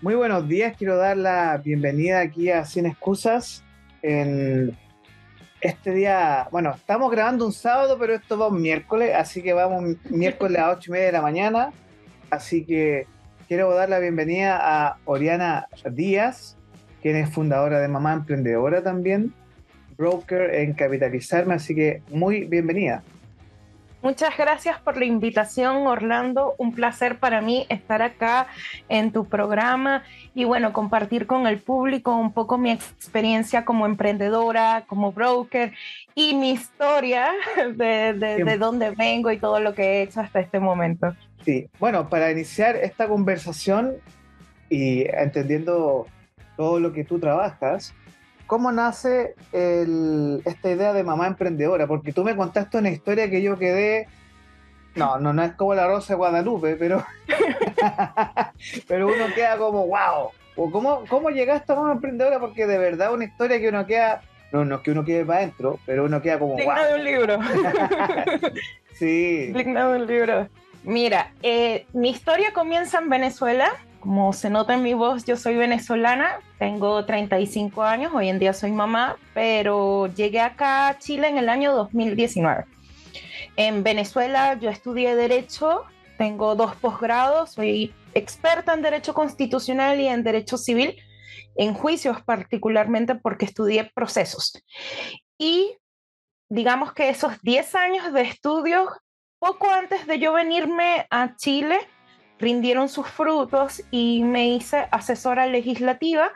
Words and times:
Muy 0.00 0.14
buenos 0.14 0.48
días, 0.48 0.76
quiero 0.76 0.96
dar 0.96 1.16
la 1.16 1.58
bienvenida 1.58 2.20
aquí 2.20 2.50
a 2.50 2.64
Sin 2.64 2.86
Excusas 2.86 3.62
en 4.02 4.76
este 5.60 5.92
día, 5.92 6.48
bueno, 6.50 6.72
estamos 6.74 7.10
grabando 7.12 7.46
un 7.46 7.52
sábado, 7.52 7.96
pero 7.98 8.14
esto 8.14 8.36
va 8.36 8.48
un 8.48 8.60
miércoles, 8.60 9.12
así 9.14 9.42
que 9.42 9.52
vamos 9.52 9.96
miércoles 10.10 10.58
a 10.58 10.70
8 10.70 10.90
y 10.90 10.92
media 10.92 11.06
de 11.06 11.12
la 11.12 11.22
mañana, 11.22 11.72
así 12.30 12.64
que 12.64 13.06
quiero 13.46 13.72
dar 13.72 13.88
la 13.88 14.00
bienvenida 14.00 14.58
a 14.60 14.96
Oriana 15.04 15.68
Díaz, 15.88 16.56
quien 17.00 17.14
es 17.16 17.30
fundadora 17.30 17.78
de 17.80 17.86
Mamá 17.86 18.14
Emprendedora 18.14 18.82
también, 18.82 19.32
broker 19.96 20.54
en 20.54 20.72
Capitalizarme, 20.72 21.54
así 21.54 21.76
que 21.76 22.02
muy 22.10 22.44
bienvenida. 22.44 23.04
Muchas 24.02 24.36
gracias 24.36 24.80
por 24.80 24.96
la 24.96 25.04
invitación, 25.04 25.86
Orlando. 25.86 26.56
Un 26.58 26.74
placer 26.74 27.18
para 27.18 27.40
mí 27.40 27.66
estar 27.68 28.02
acá 28.02 28.48
en 28.88 29.12
tu 29.12 29.28
programa 29.28 30.02
y 30.34 30.42
bueno, 30.42 30.72
compartir 30.72 31.28
con 31.28 31.46
el 31.46 31.60
público 31.60 32.16
un 32.16 32.32
poco 32.32 32.58
mi 32.58 32.72
experiencia 32.72 33.64
como 33.64 33.86
emprendedora, 33.86 34.84
como 34.88 35.12
broker 35.12 35.72
y 36.16 36.34
mi 36.34 36.50
historia 36.50 37.28
de, 37.76 38.12
de, 38.14 38.44
de 38.44 38.58
dónde 38.58 38.90
vengo 38.90 39.30
y 39.30 39.38
todo 39.38 39.60
lo 39.60 39.72
que 39.72 39.82
he 39.82 40.02
hecho 40.02 40.20
hasta 40.20 40.40
este 40.40 40.58
momento. 40.58 41.14
Sí, 41.44 41.68
bueno, 41.78 42.08
para 42.08 42.32
iniciar 42.32 42.74
esta 42.74 43.06
conversación 43.06 43.94
y 44.68 45.06
entendiendo 45.08 46.06
todo 46.56 46.80
lo 46.80 46.92
que 46.92 47.04
tú 47.04 47.20
trabajas, 47.20 47.94
¿cómo 48.52 48.70
nace 48.70 49.34
esta 49.50 50.70
idea 50.70 50.92
de 50.92 51.02
mamá 51.02 51.26
emprendedora? 51.26 51.86
Porque 51.86 52.12
tú 52.12 52.22
me 52.22 52.36
contaste 52.36 52.76
una 52.76 52.90
historia 52.90 53.30
que 53.30 53.40
yo 53.40 53.58
quedé. 53.58 54.08
No, 54.94 55.18
no, 55.18 55.32
no 55.32 55.42
es 55.42 55.52
como 55.52 55.74
la 55.74 55.86
Rosa 55.86 56.12
de 56.12 56.18
Guadalupe, 56.18 56.76
pero. 56.76 57.02
pero 58.86 59.06
uno 59.06 59.24
queda 59.34 59.56
como, 59.56 59.86
wow. 59.86 60.32
O 60.56 60.70
cómo, 60.70 61.02
¿Cómo 61.08 61.30
llegaste 61.30 61.72
a 61.72 61.76
mamá 61.76 61.92
emprendedora? 61.92 62.40
Porque 62.40 62.66
de 62.66 62.76
verdad 62.76 63.14
una 63.14 63.24
historia 63.24 63.58
que 63.58 63.70
uno 63.70 63.86
queda. 63.86 64.20
No, 64.52 64.66
no 64.66 64.74
es 64.74 64.80
que 64.82 64.90
uno 64.90 65.02
quede 65.02 65.24
para 65.24 65.38
adentro, 65.38 65.78
pero 65.86 66.04
uno 66.04 66.20
queda 66.20 66.38
como. 66.38 66.56
Digna 66.56 66.84
de 66.84 66.94
un 66.94 67.04
libro. 67.04 67.38
sí. 68.98 69.50
Digna 69.54 69.88
de 69.88 69.96
un 69.96 70.06
libro. 70.06 70.48
Mira, 70.84 71.32
eh, 71.42 71.86
mi 71.94 72.10
historia 72.10 72.52
comienza 72.52 72.98
en 72.98 73.08
Venezuela 73.08 73.72
como 74.02 74.32
se 74.32 74.50
nota 74.50 74.74
en 74.74 74.82
mi 74.82 74.94
voz, 74.94 75.24
yo 75.24 75.36
soy 75.36 75.54
venezolana, 75.54 76.40
tengo 76.58 77.04
35 77.04 77.84
años, 77.84 78.12
hoy 78.12 78.28
en 78.28 78.40
día 78.40 78.52
soy 78.52 78.72
mamá, 78.72 79.16
pero 79.32 80.08
llegué 80.08 80.40
acá 80.40 80.88
a 80.88 80.98
Chile 80.98 81.28
en 81.28 81.38
el 81.38 81.48
año 81.48 81.72
2019. 81.72 82.64
En 83.54 83.84
Venezuela 83.84 84.54
yo 84.54 84.70
estudié 84.70 85.14
Derecho, 85.14 85.84
tengo 86.18 86.56
dos 86.56 86.74
posgrados, 86.74 87.52
soy 87.52 87.94
experta 88.12 88.74
en 88.74 88.82
Derecho 88.82 89.14
Constitucional 89.14 90.00
y 90.00 90.08
en 90.08 90.24
Derecho 90.24 90.58
Civil, 90.58 90.96
en 91.54 91.72
juicios 91.72 92.20
particularmente 92.22 93.14
porque 93.14 93.44
estudié 93.44 93.92
procesos. 93.94 94.60
Y 95.38 95.76
digamos 96.48 96.92
que 96.92 97.08
esos 97.08 97.40
10 97.42 97.74
años 97.76 98.12
de 98.12 98.22
estudio, 98.22 98.90
poco 99.38 99.70
antes 99.70 100.08
de 100.08 100.18
yo 100.18 100.32
venirme 100.32 101.06
a 101.08 101.36
Chile, 101.36 101.78
rindieron 102.42 102.88
sus 102.88 103.06
frutos 103.06 103.84
y 103.92 104.24
me 104.24 104.48
hice 104.48 104.88
asesora 104.90 105.46
legislativa. 105.46 106.32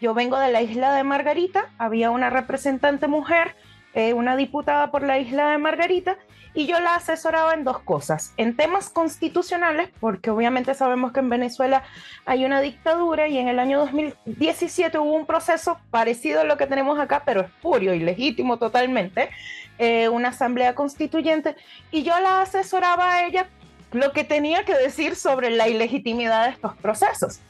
Yo 0.00 0.12
vengo 0.12 0.36
de 0.36 0.50
la 0.50 0.60
isla 0.60 0.92
de 0.92 1.04
Margarita, 1.04 1.70
había 1.78 2.10
una 2.10 2.28
representante 2.28 3.06
mujer, 3.06 3.54
eh, 3.94 4.12
una 4.14 4.36
diputada 4.36 4.90
por 4.90 5.04
la 5.04 5.20
isla 5.20 5.50
de 5.50 5.58
Margarita, 5.58 6.18
y 6.54 6.66
yo 6.66 6.80
la 6.80 6.96
asesoraba 6.96 7.54
en 7.54 7.62
dos 7.62 7.78
cosas, 7.78 8.34
en 8.36 8.56
temas 8.56 8.88
constitucionales, 8.88 9.90
porque 10.00 10.30
obviamente 10.30 10.74
sabemos 10.74 11.12
que 11.12 11.20
en 11.20 11.28
Venezuela 11.28 11.84
hay 12.26 12.44
una 12.44 12.60
dictadura 12.60 13.28
y 13.28 13.38
en 13.38 13.46
el 13.46 13.60
año 13.60 13.78
2017 13.78 14.98
hubo 14.98 15.14
un 15.14 15.26
proceso 15.26 15.78
parecido 15.90 16.40
a 16.40 16.44
lo 16.44 16.56
que 16.56 16.66
tenemos 16.66 16.98
acá, 16.98 17.22
pero 17.24 17.42
espurio 17.42 17.94
y 17.94 18.00
legítimo 18.00 18.58
totalmente, 18.58 19.30
eh, 19.78 20.08
una 20.08 20.30
asamblea 20.30 20.74
constituyente, 20.74 21.54
y 21.92 22.02
yo 22.02 22.18
la 22.18 22.42
asesoraba 22.42 23.14
a 23.14 23.26
ella 23.26 23.48
lo 23.94 24.12
que 24.12 24.24
tenía 24.24 24.64
que 24.64 24.74
decir 24.74 25.16
sobre 25.16 25.50
la 25.50 25.68
ilegitimidad 25.68 26.44
de 26.44 26.50
estos 26.50 26.76
procesos. 26.76 27.40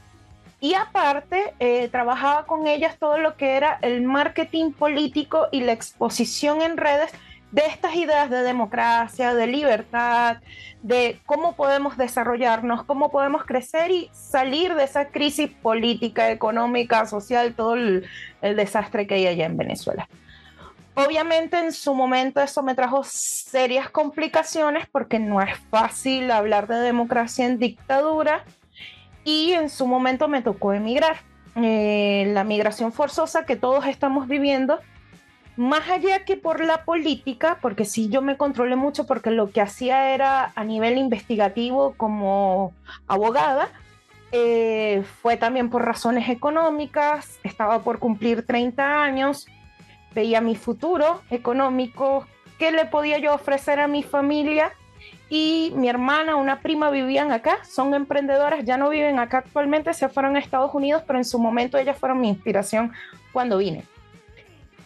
Y 0.60 0.74
aparte, 0.74 1.52
eh, 1.58 1.88
trabajaba 1.88 2.46
con 2.46 2.66
ellas 2.66 2.96
todo 2.98 3.18
lo 3.18 3.36
que 3.36 3.56
era 3.56 3.78
el 3.82 4.02
marketing 4.02 4.72
político 4.72 5.48
y 5.52 5.60
la 5.60 5.72
exposición 5.72 6.62
en 6.62 6.76
redes 6.76 7.10
de 7.50 7.62
estas 7.66 7.94
ideas 7.94 8.30
de 8.30 8.42
democracia, 8.42 9.34
de 9.34 9.46
libertad, 9.46 10.38
de 10.82 11.20
cómo 11.24 11.54
podemos 11.54 11.96
desarrollarnos, 11.96 12.84
cómo 12.84 13.10
podemos 13.10 13.44
crecer 13.44 13.90
y 13.90 14.10
salir 14.12 14.74
de 14.74 14.84
esa 14.84 15.08
crisis 15.08 15.50
política, 15.62 16.30
económica, 16.30 17.06
social, 17.06 17.54
todo 17.54 17.74
el, 17.74 18.06
el 18.42 18.56
desastre 18.56 19.06
que 19.06 19.14
hay 19.14 19.26
allá 19.26 19.46
en 19.46 19.56
Venezuela. 19.56 20.08
Obviamente 20.96 21.58
en 21.58 21.72
su 21.72 21.92
momento 21.92 22.40
eso 22.40 22.62
me 22.62 22.74
trajo 22.74 23.02
serias 23.02 23.90
complicaciones 23.90 24.86
porque 24.90 25.18
no 25.18 25.40
es 25.40 25.58
fácil 25.70 26.30
hablar 26.30 26.68
de 26.68 26.76
democracia 26.76 27.46
en 27.46 27.58
dictadura 27.58 28.44
y 29.24 29.52
en 29.52 29.70
su 29.70 29.86
momento 29.86 30.28
me 30.28 30.42
tocó 30.42 30.72
emigrar. 30.72 31.16
Eh, 31.56 32.30
la 32.32 32.44
migración 32.44 32.92
forzosa 32.92 33.44
que 33.44 33.56
todos 33.56 33.86
estamos 33.86 34.28
viviendo, 34.28 34.80
más 35.56 35.88
allá 35.88 36.24
que 36.24 36.36
por 36.36 36.64
la 36.64 36.84
política, 36.84 37.58
porque 37.60 37.84
sí 37.84 38.08
yo 38.08 38.22
me 38.22 38.36
controlé 38.36 38.74
mucho 38.76 39.06
porque 39.06 39.30
lo 39.30 39.50
que 39.50 39.60
hacía 39.60 40.14
era 40.14 40.52
a 40.54 40.64
nivel 40.64 40.98
investigativo 40.98 41.94
como 41.96 42.72
abogada, 43.06 43.68
eh, 44.32 45.04
fue 45.22 45.36
también 45.36 45.70
por 45.70 45.84
razones 45.84 46.28
económicas, 46.28 47.38
estaba 47.44 47.82
por 47.82 48.00
cumplir 48.00 48.44
30 48.44 49.02
años 49.02 49.46
veía 50.14 50.40
mi 50.40 50.56
futuro 50.56 51.22
económico, 51.30 52.26
qué 52.58 52.70
le 52.70 52.84
podía 52.86 53.18
yo 53.18 53.34
ofrecer 53.34 53.80
a 53.80 53.88
mi 53.88 54.02
familia 54.02 54.72
y 55.28 55.72
mi 55.74 55.88
hermana, 55.88 56.36
una 56.36 56.60
prima 56.60 56.90
vivían 56.90 57.32
acá, 57.32 57.64
son 57.64 57.94
emprendedoras, 57.94 58.64
ya 58.64 58.76
no 58.76 58.88
viven 58.88 59.18
acá 59.18 59.38
actualmente, 59.38 59.92
se 59.94 60.08
fueron 60.08 60.36
a 60.36 60.38
Estados 60.38 60.74
Unidos, 60.74 61.02
pero 61.06 61.18
en 61.18 61.24
su 61.24 61.38
momento 61.38 61.78
ellas 61.78 61.98
fueron 61.98 62.20
mi 62.20 62.28
inspiración 62.28 62.92
cuando 63.32 63.58
vine. 63.58 63.84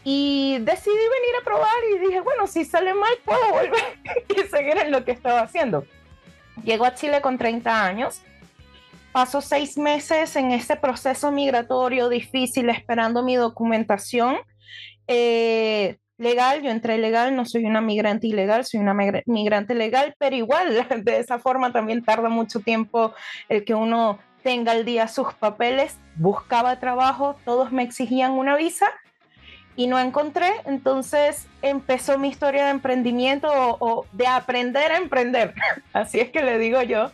Y 0.04 0.58
decidí 0.60 0.94
venir 0.94 1.34
a 1.40 1.44
probar 1.44 1.76
y 1.94 1.98
dije, 1.98 2.20
bueno, 2.20 2.46
si 2.46 2.64
sale 2.64 2.94
mal, 2.94 3.12
puedo 3.24 3.50
volver 3.50 3.98
y 4.28 4.48
seguir 4.48 4.78
en 4.78 4.90
lo 4.90 5.04
que 5.04 5.12
estaba 5.12 5.42
haciendo. 5.42 5.84
Llego 6.64 6.84
a 6.84 6.94
Chile 6.94 7.20
con 7.20 7.36
30 7.36 7.84
años, 7.84 8.22
paso 9.12 9.40
seis 9.40 9.76
meses 9.76 10.34
en 10.36 10.52
ese 10.52 10.76
proceso 10.76 11.30
migratorio 11.30 12.08
difícil 12.08 12.70
esperando 12.70 13.22
mi 13.22 13.36
documentación 13.36 14.38
eh, 15.08 15.98
legal, 16.18 16.62
yo 16.62 16.70
entré 16.70 16.98
legal, 16.98 17.34
no 17.34 17.46
soy 17.46 17.64
una 17.64 17.80
migrante 17.80 18.26
ilegal, 18.26 18.64
soy 18.64 18.80
una 18.80 18.94
migrante 18.94 19.74
legal, 19.74 20.14
pero 20.18 20.36
igual 20.36 20.86
de 21.04 21.18
esa 21.18 21.38
forma 21.38 21.72
también 21.72 22.04
tarda 22.04 22.28
mucho 22.28 22.60
tiempo 22.60 23.14
el 23.48 23.64
que 23.64 23.74
uno 23.74 24.18
tenga 24.42 24.72
al 24.72 24.84
día 24.84 25.08
sus 25.08 25.32
papeles, 25.34 25.96
buscaba 26.16 26.78
trabajo, 26.78 27.36
todos 27.44 27.72
me 27.72 27.82
exigían 27.82 28.32
una 28.32 28.56
visa 28.56 28.86
y 29.76 29.86
no 29.86 29.98
encontré, 29.98 30.50
entonces 30.64 31.46
empezó 31.62 32.18
mi 32.18 32.28
historia 32.28 32.64
de 32.64 32.70
emprendimiento 32.70 33.48
o, 33.48 33.76
o 33.80 34.06
de 34.12 34.26
aprender 34.26 34.92
a 34.92 34.98
emprender, 34.98 35.54
así 35.92 36.20
es 36.20 36.30
que 36.30 36.42
le 36.42 36.58
digo 36.58 36.82
yo, 36.82 37.12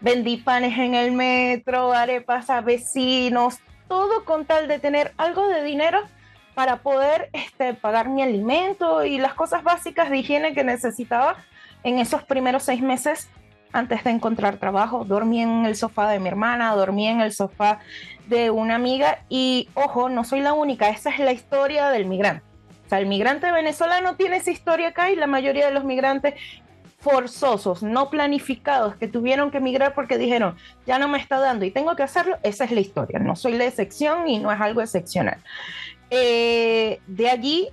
vendí 0.00 0.36
panes 0.38 0.76
en 0.78 0.94
el 0.94 1.12
metro, 1.12 1.92
arepas 1.92 2.50
a 2.50 2.60
vecinos, 2.60 3.58
todo 3.88 4.24
con 4.24 4.44
tal 4.44 4.68
de 4.68 4.78
tener 4.78 5.12
algo 5.16 5.48
de 5.48 5.62
dinero 5.62 6.00
para 6.60 6.82
poder 6.82 7.30
este, 7.32 7.72
pagar 7.72 8.10
mi 8.10 8.20
alimento 8.20 9.02
y 9.02 9.16
las 9.16 9.32
cosas 9.32 9.64
básicas 9.64 10.10
de 10.10 10.18
higiene 10.18 10.52
que 10.52 10.62
necesitaba 10.62 11.38
en 11.84 11.98
esos 11.98 12.22
primeros 12.22 12.64
seis 12.64 12.82
meses 12.82 13.30
antes 13.72 14.04
de 14.04 14.10
encontrar 14.10 14.58
trabajo. 14.58 15.06
Dormí 15.06 15.40
en 15.40 15.64
el 15.64 15.74
sofá 15.74 16.10
de 16.10 16.20
mi 16.20 16.28
hermana, 16.28 16.74
dormí 16.74 17.08
en 17.08 17.22
el 17.22 17.32
sofá 17.32 17.78
de 18.26 18.50
una 18.50 18.74
amiga 18.74 19.20
y 19.30 19.70
ojo, 19.72 20.10
no 20.10 20.22
soy 20.22 20.40
la 20.42 20.52
única, 20.52 20.90
esa 20.90 21.08
es 21.08 21.20
la 21.20 21.32
historia 21.32 21.88
del 21.88 22.04
migrante. 22.04 22.44
O 22.84 22.88
sea, 22.90 22.98
el 22.98 23.06
migrante 23.06 23.50
venezolano 23.50 24.16
tiene 24.16 24.36
esa 24.36 24.50
historia 24.50 24.88
acá 24.88 25.10
y 25.10 25.16
la 25.16 25.26
mayoría 25.26 25.64
de 25.64 25.72
los 25.72 25.84
migrantes 25.84 26.34
forzosos, 26.98 27.82
no 27.82 28.10
planificados, 28.10 28.96
que 28.96 29.08
tuvieron 29.08 29.50
que 29.50 29.56
emigrar 29.56 29.94
porque 29.94 30.18
dijeron, 30.18 30.56
ya 30.86 30.98
no 30.98 31.08
me 31.08 31.16
está 31.16 31.38
dando 31.38 31.64
y 31.64 31.70
tengo 31.70 31.96
que 31.96 32.02
hacerlo, 32.02 32.36
esa 32.42 32.64
es 32.64 32.70
la 32.70 32.80
historia. 32.80 33.18
No 33.18 33.34
soy 33.34 33.54
la 33.54 33.64
excepción 33.64 34.28
y 34.28 34.38
no 34.38 34.52
es 34.52 34.60
algo 34.60 34.82
excepcional. 34.82 35.38
Eh, 36.10 37.00
de 37.06 37.30
allí, 37.30 37.68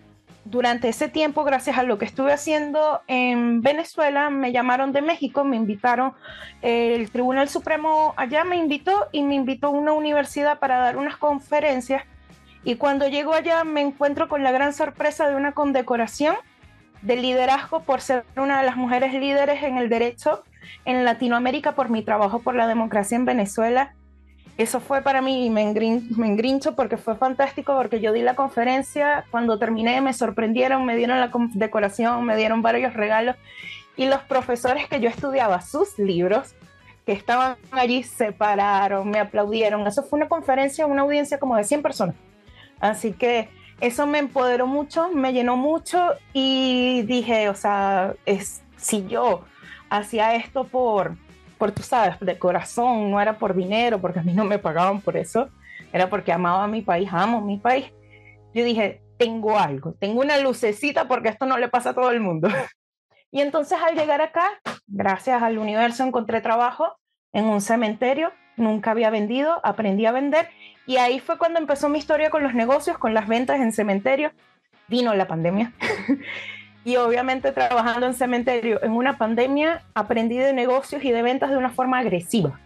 durante 0.46 0.90
ese 0.90 1.10
tiempo, 1.10 1.44
gracias 1.44 1.78
a 1.78 1.84
lo 1.84 1.98
que 1.98 2.06
estuve 2.06 2.32
haciendo 2.32 3.02
en 3.08 3.62
Venezuela, 3.62 4.30
me 4.30 4.52
llamaron 4.52 4.94
de 4.94 5.02
México, 5.02 5.44
me 5.44 5.58
invitaron, 5.58 6.14
el 6.62 7.10
Tribunal 7.12 7.50
Supremo 7.50 8.14
allá 8.16 8.44
me 8.44 8.56
invitó 8.56 9.08
y 9.12 9.24
me 9.24 9.36
invitó 9.36 9.68
a 9.68 9.72
una 9.72 9.94
universidad 9.94 10.60
para 10.60 10.78
dar 10.78 10.98
unas 10.98 11.18
conferencias. 11.18 12.04
Y 12.64 12.76
cuando 12.76 13.08
llego 13.08 13.34
allá 13.34 13.64
me 13.64 13.82
encuentro 13.82 14.28
con 14.28 14.44
la 14.44 14.52
gran 14.52 14.74
sorpresa 14.74 15.30
de 15.30 15.36
una 15.36 15.54
condecoración 15.54 16.36
de 17.02 17.16
liderazgo 17.16 17.82
por 17.82 18.02
ser 18.02 18.26
una 18.36 18.60
de 18.60 18.66
las 18.66 18.76
mujeres 18.76 19.14
líderes 19.14 19.64
en 19.64 19.78
el 19.78 19.90
derecho 19.90 20.44
en 20.86 21.06
Latinoamérica 21.06 21.74
por 21.76 21.90
mi 21.90 22.04
trabajo 22.04 22.40
por 22.40 22.56
la 22.56 22.68
democracia 22.68 23.16
en 23.16 23.26
Venezuela. 23.26 23.94
Eso 24.58 24.80
fue 24.80 25.02
para 25.02 25.22
mí, 25.22 25.52
me, 25.52 25.72
me 25.72 26.28
engrincho 26.28 26.76
porque 26.76 26.98
fue 26.98 27.16
fantástico, 27.16 27.76
porque 27.76 28.00
yo 28.00 28.12
di 28.12 28.22
la 28.22 28.36
conferencia, 28.36 29.26
cuando 29.30 29.60
terminé 29.60 30.02
me 30.02 30.14
sorprendieron, 30.14 30.84
me 30.84 30.96
dieron 30.96 31.20
la 31.20 31.32
decoración, 31.54 32.26
me 32.26 32.36
dieron 32.36 32.64
varios 32.64 32.96
regalos 32.96 33.36
y 33.98 34.06
los 34.06 34.22
profesores 34.22 34.88
que 34.88 35.00
yo 35.00 35.10
estudiaba 35.10 35.62
sus 35.62 35.98
libros, 36.00 36.56
que 37.06 37.12
estaban 37.12 37.58
allí, 37.72 38.04
se 38.04 38.32
pararon, 38.32 39.10
me 39.10 39.20
aplaudieron. 39.20 39.86
Eso 39.88 40.04
fue 40.04 40.18
una 40.18 40.28
conferencia, 40.28 40.86
una 40.86 41.02
audiencia 41.02 41.40
como 41.40 41.56
de 41.56 41.64
100 41.64 41.82
personas. 41.82 42.16
Así 42.80 43.14
que 43.14 43.50
eso 43.82 44.06
me 44.06 44.20
empoderó 44.20 44.68
mucho, 44.68 45.10
me 45.10 45.34
llenó 45.34 45.58
mucho 45.58 46.14
y 46.34 47.04
dije, 47.04 47.50
o 47.50 47.56
sea, 47.56 48.14
es, 48.26 48.62
si 48.76 49.08
yo 49.08 49.44
hacía 49.90 50.36
esto 50.36 50.66
por, 50.66 51.16
por, 51.58 51.72
tú 51.72 51.84
sabes, 51.84 52.20
de 52.20 52.38
corazón, 52.38 53.12
no 53.12 53.20
era 53.20 53.38
por 53.38 53.56
dinero, 53.56 54.00
porque 54.00 54.20
a 54.20 54.24
mí 54.24 54.34
no 54.34 54.46
me 54.46 54.60
pagaban 54.60 55.02
por 55.02 55.18
eso, 55.18 55.50
era 55.92 56.10
porque 56.10 56.32
amaba 56.32 56.64
a 56.64 56.68
mi 56.68 56.82
país, 56.82 57.10
amo 57.12 57.42
mi 57.42 57.58
país. 57.58 57.92
Yo 58.54 58.64
dije, 58.64 59.02
tengo 59.18 59.58
algo, 59.58 59.94
tengo 59.94 60.22
una 60.22 60.38
lucecita 60.40 61.08
porque 61.08 61.30
esto 61.30 61.46
no 61.46 61.58
le 61.58 61.70
pasa 61.70 61.92
a 61.92 61.94
todo 61.94 62.12
el 62.12 62.20
mundo. 62.20 62.50
Y 63.30 63.42
entonces 63.42 63.78
al 63.86 63.94
llegar 63.94 64.22
acá, 64.22 64.50
gracias 64.88 65.44
al 65.44 65.58
universo, 65.58 66.02
encontré 66.06 66.40
trabajo 66.40 66.98
en 67.34 67.44
un 67.44 67.60
cementerio, 67.60 68.32
nunca 68.56 68.92
había 68.92 69.10
vendido, 69.10 69.60
aprendí 69.66 70.06
a 70.06 70.14
vender 70.14 70.48
y 70.86 70.96
ahí 70.96 71.20
fue 71.20 71.38
cuando 71.38 71.60
empezó 71.60 71.90
mi 71.90 72.00
historia 72.00 72.30
con 72.30 72.42
los 72.42 72.54
negocios, 72.54 72.98
con 72.98 73.14
las 73.14 73.28
ventas 73.28 73.60
en 73.60 73.74
cementerio. 73.74 74.32
Vino 74.88 75.14
la 75.14 75.28
pandemia. 75.28 75.74
y 76.88 76.96
obviamente 76.96 77.52
trabajando 77.52 78.06
en 78.06 78.14
cementerio 78.14 78.82
en 78.82 78.94
una 78.94 79.18
pandemia, 79.18 79.84
aprendí 79.94 80.38
de 80.38 80.54
negocios 80.54 81.04
y 81.04 81.12
de 81.12 81.22
ventas 81.22 81.50
de 81.50 81.58
una 81.58 81.70
forma 81.70 82.00
agresiva, 82.00 82.62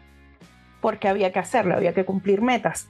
porque 0.80 1.08
había 1.08 1.32
que 1.32 1.40
hacerlo, 1.40 1.74
había 1.74 1.96
que 1.96 2.06
cumplir 2.06 2.40
metas. 2.40 2.88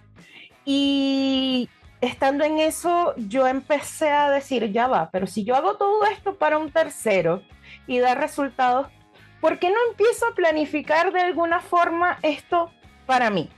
Y 0.66 1.70
estando 2.02 2.44
en 2.44 2.60
eso, 2.60 3.14
yo 3.16 3.48
empecé 3.48 4.10
a 4.10 4.30
decir, 4.30 4.74
ya 4.74 4.88
va, 4.88 5.10
pero 5.10 5.26
si 5.26 5.46
yo 5.46 5.56
hago 5.56 5.78
todo 5.78 6.04
esto 6.04 6.36
para 6.36 6.58
un 6.58 6.70
tercero 6.70 7.42
y 7.88 8.00
da 8.00 8.14
resultados, 8.14 8.88
¿por 9.40 9.58
qué 9.58 9.70
no 9.70 9.78
empiezo 9.90 10.26
a 10.28 10.36
planificar 10.36 11.14
de 11.14 11.22
alguna 11.22 11.62
forma 11.62 12.20
esto 12.24 12.72
para 13.06 13.30
mí? 13.30 13.50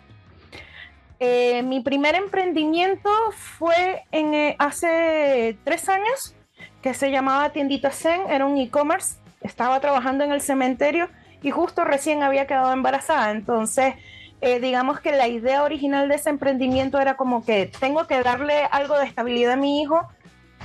Eh, 1.20 1.64
mi 1.64 1.80
primer 1.80 2.14
emprendimiento 2.14 3.10
fue 3.32 4.04
eh, 4.12 4.56
hace 4.60 5.58
tres 5.64 5.90
años, 5.90 6.36
que 6.84 6.94
se 6.94 7.10
llamaba 7.10 7.50
Tiendita 7.50 7.92
Zen, 7.92 8.30
era 8.30 8.46
un 8.46 8.58
e-commerce, 8.58 9.16
estaba 9.42 9.80
trabajando 9.80 10.24
en 10.26 10.32
el 10.32 10.42
cementerio 10.42 11.10
y 11.42 11.50
justo 11.50 11.84
recién 11.86 12.22
había 12.22 12.46
quedado 12.46 12.74
embarazada, 12.74 13.32
entonces 13.32 13.96
eh, 14.42 14.60
digamos 14.60 15.00
que 15.00 15.14
la 15.14 15.28
idea 15.28 15.64
original 15.64 16.10
de 16.10 16.16
ese 16.16 16.30
emprendimiento 16.30 17.00
era 17.00 17.16
como 17.16 17.46
que 17.46 17.72
tengo 17.80 18.06
que 18.06 18.22
darle 18.22 18.66
algo 18.70 18.98
de 19.00 19.06
estabilidad 19.06 19.54
a 19.54 19.56
mi 19.56 19.82
hijo, 19.82 20.08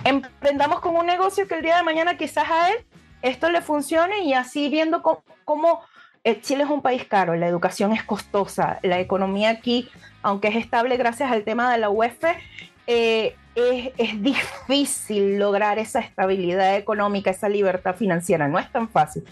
emprendamos 0.05 0.81
con 0.81 0.97
un 0.97 1.07
negocio 1.07 1.47
que 1.47 1.55
el 1.55 1.63
día 1.63 1.77
de 1.77 1.83
mañana 1.85 2.17
quizás 2.17 2.51
a 2.51 2.71
él 2.71 2.85
esto 3.23 3.51
le 3.51 3.61
funcione 3.63 4.21
y 4.25 4.35
así 4.35 4.69
viendo 4.69 5.03
cómo 5.45 5.81
eh, 6.25 6.41
Chile 6.41 6.65
es 6.65 6.71
un 6.71 6.83
país 6.83 7.05
caro, 7.05 7.37
la 7.37 7.47
educación 7.47 7.93
es 7.93 8.03
costosa, 8.03 8.81
la 8.83 8.99
economía 8.99 9.51
aquí, 9.51 9.89
aunque 10.23 10.49
es 10.49 10.57
estable 10.57 10.97
gracias 10.97 11.31
al 11.31 11.45
tema 11.45 11.71
de 11.71 11.79
la 11.79 11.91
UEF, 11.91 12.25
eh, 12.87 13.37
es, 13.59 13.93
es, 13.99 14.23
difícil 14.23 15.39
lograr 15.39 15.79
esa 15.79 16.01
estabilidad 16.01 16.77
económica, 16.77 17.31
esa 17.31 17.49
libertad 17.49 17.95
financiera, 17.95 18.49
no 18.49 18.59
es 18.59 18.71
tan 18.71 18.89
fácil. 18.89 19.25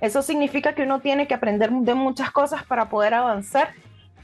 Eso 0.00 0.22
significa 0.22 0.74
que 0.74 0.82
uno 0.82 1.00
tiene 1.00 1.26
que 1.26 1.34
aprender 1.34 1.70
de 1.70 1.94
muchas 1.94 2.30
cosas 2.30 2.64
para 2.64 2.88
poder 2.88 3.14
avanzar 3.14 3.70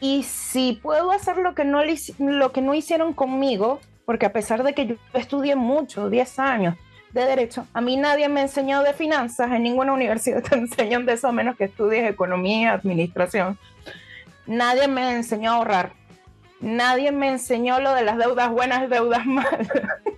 y 0.01 0.23
si 0.23 0.79
puedo 0.83 1.11
hacer 1.13 1.39
lo 1.39 1.55
que 1.55 1.65
no, 1.65 1.83
lo 2.19 2.53
que 2.53 2.63
no 2.63 2.75
hicieron 2.75 3.13
conmigo, 3.13 3.81
porque 4.05 4.27
a 4.27 4.33
pesar 4.33 4.63
de 4.63 4.75
que 4.75 4.87
yo 4.87 4.95
estudié 5.13 5.57
mucho, 5.57 6.09
10 6.09 6.39
años, 6.39 6.75
de 7.13 7.25
derecho. 7.25 7.67
A 7.73 7.81
mí 7.81 7.97
nadie 7.97 8.29
me 8.29 8.43
enseñó 8.43 8.83
de 8.83 8.93
finanzas, 8.93 9.51
en 9.53 9.63
ninguna 9.63 9.93
universidad 9.93 10.43
te 10.49 10.57
enseñan 10.57 11.07
de 11.07 11.15
eso, 11.15 11.29
a 11.29 11.33
menos 11.33 11.57
que 11.57 11.65
estudies 11.65 12.09
economía, 12.09 12.73
administración. 12.73 13.59
Nadie 14.47 14.89
me 14.89 15.15
enseñó 15.15 15.53
a 15.53 15.55
ahorrar. 15.57 15.93
Nadie 16.61 17.13
me 17.13 17.29
enseñó 17.29 17.81
lo 17.81 17.95
de 17.95 18.03
las 18.03 18.19
deudas 18.19 18.51
buenas 18.51 18.89
deudas 18.91 19.27
malas. 19.27 19.69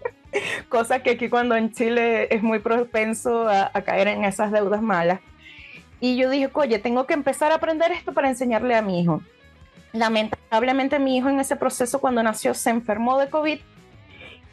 Cosa 0.68 1.02
que 1.02 1.10
aquí 1.10 1.28
cuando 1.28 1.56
en 1.56 1.72
Chile 1.72 2.28
es 2.34 2.42
muy 2.42 2.60
propenso 2.60 3.48
a, 3.48 3.70
a 3.72 3.82
caer 3.82 4.08
en 4.08 4.24
esas 4.24 4.52
deudas 4.52 4.80
malas. 4.80 5.20
Y 6.00 6.16
yo 6.16 6.30
dije, 6.30 6.48
oye, 6.54 6.78
tengo 6.78 7.06
que 7.06 7.14
empezar 7.14 7.52
a 7.52 7.56
aprender 7.56 7.92
esto 7.92 8.14
para 8.14 8.28
enseñarle 8.28 8.74
a 8.74 8.82
mi 8.82 9.00
hijo. 9.00 9.22
Lamentablemente 9.92 10.98
mi 10.98 11.16
hijo 11.16 11.28
en 11.28 11.40
ese 11.40 11.56
proceso 11.56 12.00
cuando 12.00 12.22
nació 12.22 12.54
se 12.54 12.70
enfermó 12.70 13.18
de 13.18 13.28
COVID 13.28 13.58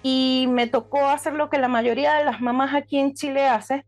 y 0.03 0.47
me 0.49 0.67
tocó 0.67 1.07
hacer 1.07 1.33
lo 1.33 1.49
que 1.49 1.57
la 1.57 1.67
mayoría 1.67 2.13
de 2.13 2.25
las 2.25 2.41
mamás 2.41 2.73
aquí 2.73 2.97
en 2.97 3.13
Chile 3.13 3.47
hace, 3.47 3.85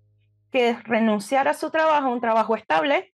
que 0.52 0.70
es 0.70 0.84
renunciar 0.84 1.48
a 1.48 1.54
su 1.54 1.70
trabajo, 1.70 2.10
un 2.10 2.22
trabajo 2.22 2.56
estable, 2.56 3.14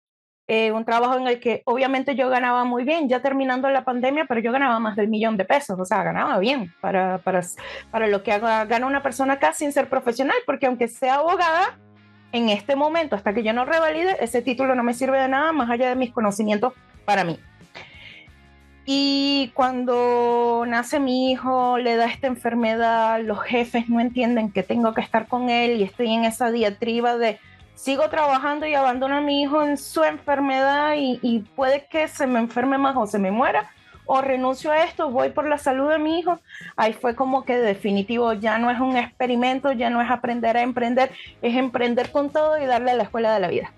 eh, 0.52 0.73
un 0.73 0.85
trabajo 0.85 1.17
en 1.17 1.29
el 1.29 1.38
que 1.38 1.62
obviamente 1.64 2.17
yo 2.17 2.29
ganaba 2.29 2.64
muy 2.64 2.82
bien, 2.82 3.08
ya 3.08 3.23
terminando 3.23 3.70
la 3.70 3.85
pandemia, 3.85 4.25
pero 4.25 4.41
yo 4.41 4.50
ganaba 4.50 4.81
más 4.81 4.97
del 4.97 5.06
millón 5.06 5.37
de 5.37 5.44
pesos, 5.44 5.79
o 5.79 5.85
sea, 5.85 6.02
ganaba 6.02 6.41
bien 6.41 6.75
para, 6.81 7.19
para, 7.19 7.41
para 7.93 8.08
lo 8.08 8.25
que 8.25 8.32
haga, 8.32 8.64
gana 8.64 8.88
una 8.88 9.00
persona 9.00 9.35
acá 9.35 9.52
sin 9.52 9.70
ser 9.70 9.88
profesional, 9.88 10.35
porque 10.47 10.67
aunque 10.67 10.88
sea 10.88 11.19
abogada, 11.19 11.79
en 12.32 12.49
este 12.49 12.75
momento, 12.75 13.14
hasta 13.14 13.32
que 13.32 13.44
yo 13.44 13.52
no 13.52 13.64
revalide, 13.64 14.17
ese 14.19 14.43
título 14.43 14.75
no 14.75 14.82
me 14.82 14.93
sirve 14.93 15.20
de 15.20 15.29
nada 15.29 15.52
más 15.52 15.70
allá 15.70 15.88
de 15.88 15.94
mis 15.94 16.11
conocimientos 16.11 16.73
para 17.05 17.23
mí. 17.23 17.38
Y 18.87 19.52
cuando 19.55 20.64
nace 20.67 20.99
mi 20.99 21.31
hijo, 21.31 21.79
le 21.79 21.94
da 21.94 22.06
esta 22.06 22.26
enfermedad, 22.26 23.20
los 23.23 23.41
jefes 23.41 23.88
no 23.88 24.00
entienden 24.00 24.50
que 24.50 24.64
tengo 24.64 24.94
que 24.94 25.00
estar 25.00 25.29
con 25.29 25.49
él 25.49 25.79
y 25.79 25.85
estoy 25.85 26.12
en 26.12 26.25
esa 26.25 26.50
diatriba 26.50 27.17
de 27.19 27.38
sigo 27.81 28.11
trabajando 28.11 28.67
y 28.67 28.75
abandono 28.75 29.17
a 29.17 29.21
mi 29.23 29.41
hijo 29.41 29.62
en 29.62 29.78
su 29.78 30.04
enfermedad 30.04 30.97
y, 30.99 31.19
y 31.23 31.40
puede 31.40 31.87
que 31.87 32.09
se 32.09 32.26
me 32.26 32.38
enferme 32.38 32.76
más 32.76 32.95
o 32.95 33.07
se 33.07 33.19
me 33.19 33.31
muera 33.31 33.71
o 34.04 34.21
renuncio 34.21 34.71
a 34.71 34.85
esto, 34.85 35.11
voy 35.11 35.31
por 35.31 35.49
la 35.49 35.57
salud 35.57 35.88
de 35.88 35.99
mi 35.99 36.19
hijo. 36.19 36.40
Ahí 36.76 36.93
fue 36.93 37.14
como 37.14 37.45
que 37.45 37.57
definitivo, 37.57 38.35
ya 38.35 38.59
no 38.59 38.71
es 38.71 38.78
un 38.81 38.97
experimento, 38.97 39.73
ya 39.73 39.88
no 39.88 40.02
es 40.02 40.11
aprender 40.11 40.59
a 40.59 40.62
emprender, 40.62 41.11
es 41.40 41.57
emprender 41.57 42.11
con 42.11 42.28
todo 42.28 42.61
y 42.61 42.66
darle 42.66 42.90
a 42.90 42.97
la 42.97 43.04
escuela 43.04 43.33
de 43.33 43.40
la 43.40 43.49
vida. 43.49 43.73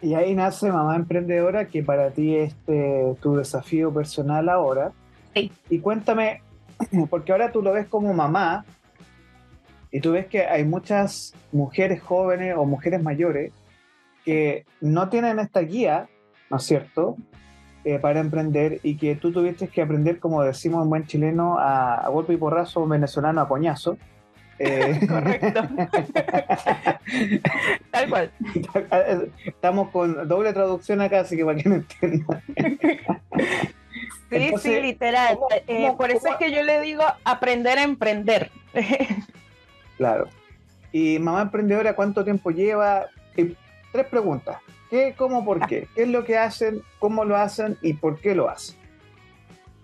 Y 0.00 0.14
ahí 0.14 0.34
nace 0.34 0.72
Mamá 0.72 0.96
Emprendedora, 0.96 1.66
que 1.66 1.84
para 1.84 2.10
ti 2.10 2.34
es 2.34 2.54
este, 2.54 3.14
tu 3.22 3.36
desafío 3.36 3.92
personal 3.94 4.48
ahora. 4.48 4.90
Sí. 5.34 5.52
Y 5.70 5.78
cuéntame, 5.78 6.42
porque 7.10 7.30
ahora 7.30 7.52
tú 7.52 7.62
lo 7.62 7.72
ves 7.72 7.86
como 7.86 8.12
mamá, 8.12 8.64
y 9.94 10.00
tú 10.00 10.10
ves 10.10 10.26
que 10.26 10.44
hay 10.44 10.64
muchas 10.64 11.34
mujeres 11.52 12.02
jóvenes 12.02 12.56
o 12.58 12.64
mujeres 12.64 13.00
mayores 13.00 13.52
que 14.24 14.66
no 14.80 15.08
tienen 15.08 15.38
esta 15.38 15.60
guía, 15.60 16.08
¿no 16.50 16.56
es 16.56 16.64
cierto?, 16.64 17.16
eh, 17.84 18.00
para 18.00 18.18
emprender 18.18 18.80
y 18.82 18.96
que 18.96 19.14
tú 19.14 19.30
tuviste 19.30 19.68
que 19.68 19.82
aprender, 19.82 20.18
como 20.18 20.42
decimos 20.42 20.82
en 20.82 20.90
buen 20.90 21.06
chileno, 21.06 21.60
a, 21.60 21.94
a 21.94 22.08
golpe 22.08 22.32
y 22.32 22.36
porrazo, 22.36 22.84
venezolano 22.88 23.40
a 23.40 23.46
coñazo. 23.46 23.96
Eh, 24.58 24.98
Correcto. 25.08 25.62
Tal 27.92 28.10
cual. 28.10 28.32
Estamos 29.44 29.90
con 29.90 30.26
doble 30.26 30.52
traducción 30.52 31.02
acá, 31.02 31.20
así 31.20 31.36
que 31.36 31.44
para 31.44 31.56
que 31.56 31.68
no 31.68 31.74
entiendan. 31.76 32.42
Sí, 34.28 34.52
sí, 34.60 34.80
literal. 34.80 35.38
Eh, 35.68 35.92
por 35.96 36.10
eso 36.10 36.26
es 36.26 36.34
que 36.36 36.50
yo 36.50 36.64
le 36.64 36.80
digo 36.80 37.04
aprender 37.22 37.78
a 37.78 37.84
emprender. 37.84 38.50
Claro. 39.96 40.28
Y 40.92 41.18
mamá 41.18 41.42
emprendedora, 41.42 41.96
¿cuánto 41.96 42.24
tiempo 42.24 42.50
lleva? 42.50 43.06
tres 43.92 44.06
preguntas. 44.08 44.58
¿Qué, 44.90 45.14
cómo, 45.16 45.44
por 45.44 45.66
qué? 45.66 45.88
¿Qué 45.94 46.02
es 46.02 46.08
lo 46.08 46.24
que 46.24 46.36
hacen? 46.36 46.82
¿Cómo 46.98 47.24
lo 47.24 47.36
hacen? 47.36 47.78
¿Y 47.80 47.94
por 47.94 48.20
qué 48.20 48.34
lo 48.34 48.48
hacen? 48.48 48.76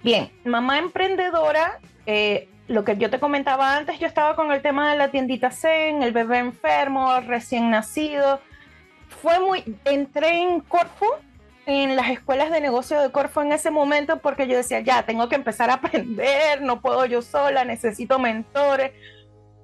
Bien, 0.02 0.30
mamá 0.44 0.78
emprendedora 0.78 1.78
eh, 2.06 2.48
lo 2.70 2.84
que 2.84 2.96
yo 2.96 3.10
te 3.10 3.18
comentaba 3.18 3.76
antes, 3.76 3.98
yo 3.98 4.06
estaba 4.06 4.36
con 4.36 4.52
el 4.52 4.62
tema 4.62 4.90
de 4.90 4.96
la 4.96 5.10
tiendita 5.10 5.50
Zen, 5.50 6.02
el 6.02 6.12
bebé 6.12 6.38
enfermo, 6.38 7.20
recién 7.20 7.70
nacido. 7.70 8.40
Fue 9.08 9.40
muy, 9.40 9.76
entré 9.84 10.42
en 10.42 10.60
Corfo, 10.60 11.06
en 11.66 11.96
las 11.96 12.10
escuelas 12.10 12.50
de 12.50 12.60
negocio 12.60 13.00
de 13.00 13.10
Corfo 13.10 13.42
en 13.42 13.52
ese 13.52 13.70
momento 13.70 14.18
porque 14.18 14.46
yo 14.46 14.56
decía, 14.56 14.80
ya, 14.80 15.04
tengo 15.04 15.28
que 15.28 15.34
empezar 15.34 15.70
a 15.70 15.74
aprender, 15.82 16.62
no 16.62 16.80
puedo 16.80 17.04
yo 17.06 17.22
sola, 17.22 17.64
necesito 17.64 18.18
mentores. 18.18 18.92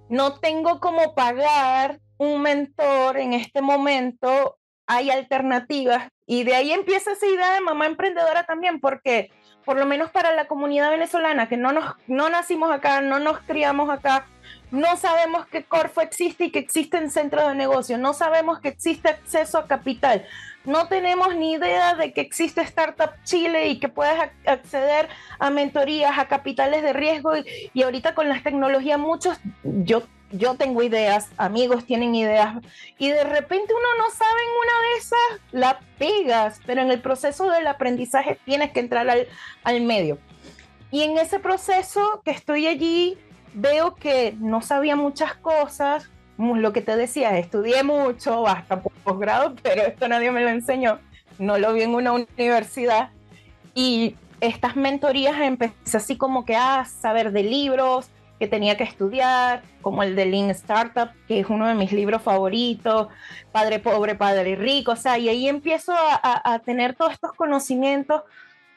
No 0.09 0.39
tengo 0.39 0.81
cómo 0.81 1.15
pagar 1.15 2.01
un 2.19 2.43
mentor 2.43 3.19
en 3.19 3.33
este 3.33 3.61
momento, 3.61 4.59
hay 4.87 5.11
alternativas. 5.11 6.09
Y 6.27 6.45
de 6.45 6.55
ahí 6.55 6.73
empieza 6.73 7.13
esa 7.13 7.27
idea 7.27 7.53
de 7.53 7.61
mamá 7.61 7.87
emprendedora 7.87 8.45
también, 8.45 8.81
porque 8.81 9.31
por 9.65 9.79
lo 9.79 9.85
menos 9.85 10.11
para 10.11 10.33
la 10.33 10.47
comunidad 10.47 10.91
venezolana, 10.91 11.49
que 11.49 11.57
no, 11.57 11.73
nos, 11.73 11.95
no 12.07 12.29
nacimos 12.29 12.71
acá, 12.71 13.01
no 13.01 13.19
nos 13.19 13.41
criamos 13.41 13.91
acá, 13.91 14.27
No 14.71 14.97
sabemos 14.97 15.47
que 15.47 15.65
Corfo 15.65 16.01
existe 16.01 16.47
y 16.47 16.51
que 16.51 16.61
existen 16.61 17.11
centros 17.11 17.49
de 17.49 17.55
negocio. 17.55 17.99
No 17.99 18.15
sabemos 18.15 18.61
que 18.61 18.69
existe 18.69 19.09
acceso 19.09 19.59
a 19.59 19.67
capital. 19.67 20.25
No 20.67 20.89
tenemos 20.89 21.35
ni 21.35 21.53
idea 21.53 21.95
de 21.95 22.13
que 22.13 22.21
existe 22.21 22.61
Startup 22.61 23.13
Chile 23.25 23.69
y 23.69 23.79
que 23.79 23.89
puedes 23.89 24.19
acceder 24.45 25.09
a 25.39 25.51
mentorías, 25.51 26.19
a 26.19 26.29
capitales 26.29 26.83
de 26.83 26.93
riesgo. 26.93 27.37
Y, 27.37 27.71
y 27.73 27.83
ahorita 27.83 28.15
con 28.15 28.29
las 28.29 28.43
tecnologías, 28.43 28.99
muchos, 28.99 29.39
yo 29.63 30.03
yo 30.33 30.57
tengo 30.57 30.83
ideas, 30.83 31.29
amigos 31.37 31.85
tienen 31.85 32.15
ideas, 32.15 32.57
y 32.99 33.11
de 33.11 33.25
repente 33.25 33.73
uno 33.73 34.05
no 34.05 34.11
sabe 34.11 34.41
en 34.43 34.51
una 34.61 34.89
de 34.89 34.99
esas, 34.99 35.53
la 35.53 35.81
pegas, 35.99 36.61
pero 36.67 36.83
en 36.83 36.91
el 36.91 37.01
proceso 37.01 37.49
del 37.51 37.67
aprendizaje 37.67 38.39
tienes 38.45 38.73
que 38.73 38.81
entrar 38.81 39.09
al, 39.09 39.29
al 39.63 39.81
medio. 39.83 40.19
Y 40.91 41.03
en 41.03 41.19
ese 41.19 41.39
proceso 41.39 42.23
que 42.25 42.31
estoy 42.31 42.67
allí, 42.67 43.19
veo 43.55 43.95
que 43.95 44.35
no 44.39 44.63
sabía 44.63 44.97
muchas 44.97 45.35
cosas, 45.35 46.11
lo 46.39 46.73
que 46.73 46.83
te 46.83 46.97
decía, 46.97 47.39
estudié 47.39 47.83
mucho, 47.83 48.47
hasta 48.47 48.81
posgrado, 48.81 49.55
pero 49.63 49.83
esto 49.83 50.09
nadie 50.09 50.31
me 50.31 50.43
lo 50.43 50.51
enseñó, 50.51 50.99
no 51.39 51.59
lo 51.59 51.73
vi 51.73 51.83
en 51.83 51.95
una 51.95 52.13
universidad. 52.13 53.11
Y 53.75 54.17
estas 54.41 54.77
mentorías 54.77 55.39
empecé 55.41 55.97
así 55.97 56.17
como 56.17 56.45
que 56.45 56.57
a 56.57 56.85
saber 56.85 57.33
de 57.33 57.43
libros, 57.43 58.11
que 58.39 58.47
tenía 58.47 58.77
que 58.77 58.85
estudiar, 58.85 59.63
como 59.81 60.03
el 60.03 60.15
de 60.15 60.27
Lean 60.27 60.51
Startup, 60.51 61.11
que 61.27 61.41
es 61.41 61.49
uno 61.49 61.67
de 61.67 61.75
mis 61.75 61.93
libros 61.93 62.23
favoritos, 62.23 63.09
Padre 63.51 63.79
Pobre, 63.79 64.15
Padre 64.15 64.57
Rico, 64.57 64.93
o 64.93 64.97
sea, 64.97 65.19
y 65.19 65.29
ahí 65.29 65.49
empiezo 65.49 65.93
a, 65.97 66.59
tener 66.65 66.95
todos 66.95 67.13
estos 67.13 67.33
conocimientos. 67.33 68.23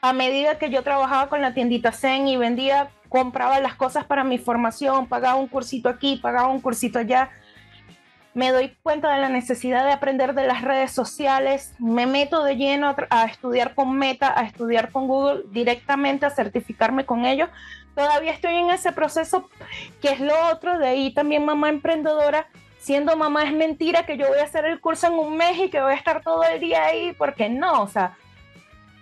A 0.02 0.14
medida 0.14 0.58
que 0.58 0.70
yo 0.70 0.82
trabajaba 0.82 1.28
con 1.28 1.42
la 1.42 1.52
tiendita 1.52 1.92
Zen 1.92 2.26
y 2.26 2.38
vendía, 2.38 2.88
compraba 3.10 3.60
las 3.60 3.74
cosas 3.74 4.06
para 4.06 4.24
mi 4.24 4.38
formación, 4.38 5.06
pagaba 5.06 5.34
un 5.34 5.46
cursito 5.46 5.90
aquí, 5.90 6.16
pagaba 6.16 6.48
un 6.48 6.60
cursito 6.60 6.98
allá, 6.98 7.30
me 8.34 8.52
doy 8.52 8.76
cuenta 8.82 9.12
de 9.12 9.20
la 9.20 9.28
necesidad 9.28 9.84
de 9.84 9.92
aprender 9.92 10.34
de 10.34 10.46
las 10.46 10.62
redes 10.62 10.92
sociales, 10.92 11.74
me 11.78 12.06
meto 12.06 12.44
de 12.44 12.56
lleno 12.56 12.94
a, 13.10 13.24
estudiar 13.24 13.74
con 13.74 13.96
Meta, 13.98 14.38
a 14.38 14.44
estudiar 14.44 14.90
con 14.92 15.08
Google 15.08 15.42
directamente, 15.50 16.26
a 16.26 16.30
certificarme 16.30 17.04
con 17.04 17.24
ellos. 17.24 17.48
Todavía 17.94 18.32
estoy 18.32 18.54
en 18.54 18.70
ese 18.70 18.92
proceso, 18.92 19.48
que 20.00 20.12
es 20.12 20.20
lo 20.20 20.34
otro, 20.52 20.78
de 20.78 20.86
ahí 20.86 21.12
también 21.12 21.44
mamá 21.44 21.68
emprendedora. 21.68 22.46
Siendo 22.78 23.16
mamá 23.16 23.42
es 23.42 23.52
mentira 23.52 24.06
que 24.06 24.16
yo 24.16 24.28
voy 24.28 24.38
a 24.38 24.44
hacer 24.44 24.64
el 24.64 24.80
curso 24.80 25.08
en 25.08 25.14
un 25.14 25.36
mes 25.36 25.58
y 25.58 25.68
que 25.68 25.82
voy 25.82 25.92
a 25.92 25.96
estar 25.96 26.22
todo 26.22 26.44
el 26.44 26.60
día 26.60 26.84
ahí, 26.84 27.12
porque 27.18 27.48
no, 27.48 27.82
o 27.82 27.88
sea... 27.88 28.16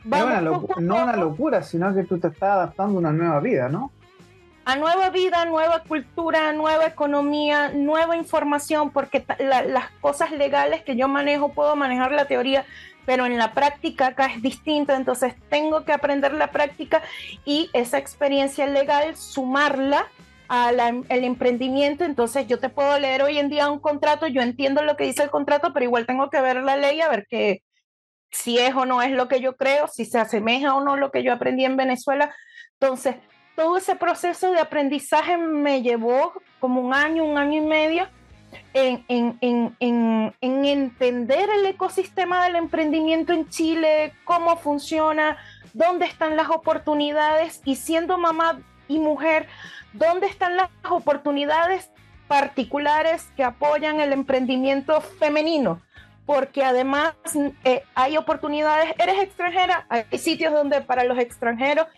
no 0.04 0.24
una, 0.24 0.40
no 0.40 1.02
una 1.02 1.16
locura, 1.16 1.62
sino 1.62 1.94
que 1.94 2.02
tú 2.02 2.18
te 2.18 2.28
estás 2.28 2.50
adaptando 2.50 2.96
a 2.96 2.98
una 2.98 3.12
nueva 3.12 3.40
vida, 3.40 3.68
¿no? 3.68 3.92
A 4.68 4.76
nueva 4.76 5.08
vida, 5.08 5.46
nueva 5.46 5.82
cultura, 5.82 6.52
nueva 6.52 6.84
economía, 6.84 7.70
nueva 7.70 8.18
información, 8.18 8.90
porque 8.90 9.24
las 9.38 9.90
cosas 10.02 10.30
legales 10.30 10.82
que 10.82 10.94
yo 10.94 11.08
manejo, 11.08 11.54
puedo 11.54 11.74
manejar 11.74 12.12
la 12.12 12.26
teoría, 12.26 12.66
pero 13.06 13.24
en 13.24 13.38
la 13.38 13.54
práctica 13.54 14.08
acá 14.08 14.26
es 14.26 14.42
distinto, 14.42 14.92
entonces 14.92 15.32
tengo 15.48 15.86
que 15.86 15.94
aprender 15.94 16.34
la 16.34 16.50
práctica 16.50 17.00
y 17.46 17.70
esa 17.72 17.96
experiencia 17.96 18.66
legal, 18.66 19.16
sumarla 19.16 20.06
al 20.48 21.08
emprendimiento, 21.08 22.04
entonces 22.04 22.46
yo 22.46 22.58
te 22.58 22.68
puedo 22.68 22.98
leer 22.98 23.22
hoy 23.22 23.38
en 23.38 23.48
día 23.48 23.70
un 23.70 23.78
contrato, 23.78 24.26
yo 24.26 24.42
entiendo 24.42 24.82
lo 24.82 24.98
que 24.98 25.04
dice 25.04 25.22
el 25.22 25.30
contrato, 25.30 25.72
pero 25.72 25.84
igual 25.84 26.04
tengo 26.04 26.28
que 26.28 26.42
ver 26.42 26.62
la 26.62 26.76
ley 26.76 27.00
a 27.00 27.08
ver 27.08 27.26
que 27.30 27.62
si 28.30 28.58
es 28.58 28.74
o 28.74 28.84
no 28.84 29.00
es 29.00 29.12
lo 29.12 29.28
que 29.28 29.40
yo 29.40 29.56
creo, 29.56 29.88
si 29.88 30.04
se 30.04 30.18
asemeja 30.18 30.74
o 30.74 30.84
no 30.84 30.98
lo 30.98 31.10
que 31.10 31.22
yo 31.22 31.32
aprendí 31.32 31.64
en 31.64 31.78
Venezuela. 31.78 32.34
Entonces, 32.78 33.16
todo 33.58 33.76
ese 33.76 33.96
proceso 33.96 34.52
de 34.52 34.60
aprendizaje 34.60 35.36
me 35.36 35.82
llevó 35.82 36.32
como 36.60 36.80
un 36.80 36.94
año, 36.94 37.24
un 37.24 37.36
año 37.36 37.60
y 37.60 37.66
medio 37.66 38.06
en, 38.72 39.04
entender 40.40 41.50
el 41.50 41.66
ecosistema 41.66 42.44
del 42.44 42.54
emprendimiento 42.54 43.32
en 43.32 43.48
Chile, 43.48 44.12
cómo 44.22 44.58
funciona, 44.58 45.38
dónde 45.72 46.06
están 46.06 46.36
las 46.36 46.50
oportunidades 46.50 47.60
y 47.64 47.74
siendo 47.74 48.16
mamá 48.16 48.60
y 48.86 49.00
mujer, 49.00 49.48
dónde 49.92 50.28
están 50.28 50.56
las 50.56 50.70
oportunidades 50.88 51.90
particulares 52.28 53.26
que 53.36 53.42
apoyan 53.42 53.98
el 53.98 54.12
emprendimiento 54.12 55.00
femenino. 55.00 55.82
Porque 56.26 56.62
además 56.62 57.14
eh, 57.64 57.82
hay 57.96 58.18
oportunidades, 58.18 58.94
eres 59.00 59.20
extranjera, 59.20 59.84
hay 59.88 60.04
sitios 60.16 60.52
donde 60.52 60.80
para 60.80 61.02
los 61.02 61.18
extranjeros 61.18 61.88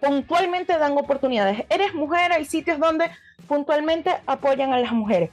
puntualmente 0.00 0.76
dan 0.78 0.96
oportunidades. 0.96 1.64
Eres 1.68 1.94
mujer, 1.94 2.32
hay 2.32 2.44
sitios 2.44 2.78
donde 2.78 3.10
puntualmente 3.46 4.16
apoyan 4.26 4.72
a 4.72 4.78
las 4.78 4.92
mujeres, 4.92 5.30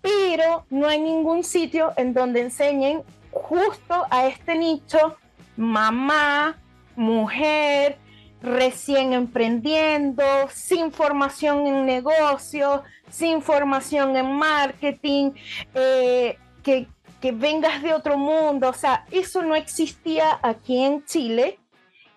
pero 0.00 0.64
no 0.70 0.88
hay 0.88 1.00
ningún 1.00 1.44
sitio 1.44 1.92
en 1.96 2.14
donde 2.14 2.40
enseñen 2.40 3.02
justo 3.30 4.06
a 4.10 4.26
este 4.26 4.56
nicho, 4.56 5.16
mamá, 5.56 6.58
mujer, 6.96 7.98
recién 8.42 9.12
emprendiendo, 9.12 10.24
sin 10.50 10.92
formación 10.92 11.66
en 11.66 11.86
negocios, 11.86 12.80
sin 13.08 13.40
formación 13.40 14.16
en 14.16 14.32
marketing, 14.32 15.32
eh, 15.74 16.36
que, 16.62 16.88
que 17.20 17.32
vengas 17.32 17.82
de 17.82 17.94
otro 17.94 18.18
mundo. 18.18 18.68
O 18.68 18.74
sea, 18.74 19.06
eso 19.10 19.42
no 19.42 19.54
existía 19.54 20.38
aquí 20.42 20.82
en 20.82 21.04
Chile 21.04 21.58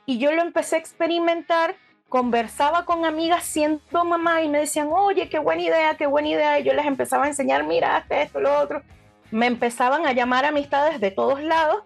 y 0.05 0.17
yo 0.19 0.31
lo 0.31 0.41
empecé 0.41 0.75
a 0.75 0.79
experimentar, 0.79 1.75
conversaba 2.09 2.85
con 2.85 3.05
amigas 3.05 3.43
siendo 3.43 4.05
mamá 4.05 4.41
y 4.41 4.49
me 4.49 4.59
decían, 4.59 4.89
oye, 4.91 5.29
qué 5.29 5.39
buena 5.39 5.63
idea, 5.63 5.97
qué 5.97 6.05
buena 6.05 6.29
idea, 6.29 6.59
y 6.59 6.63
yo 6.63 6.73
les 6.73 6.85
empezaba 6.85 7.25
a 7.25 7.27
enseñar, 7.27 7.65
mira, 7.65 8.05
esto, 8.09 8.39
lo 8.39 8.57
otro. 8.59 8.81
Me 9.31 9.47
empezaban 9.47 10.05
a 10.05 10.13
llamar 10.13 10.45
amistades 10.45 11.01
de 11.01 11.11
todos 11.11 11.41
lados 11.41 11.83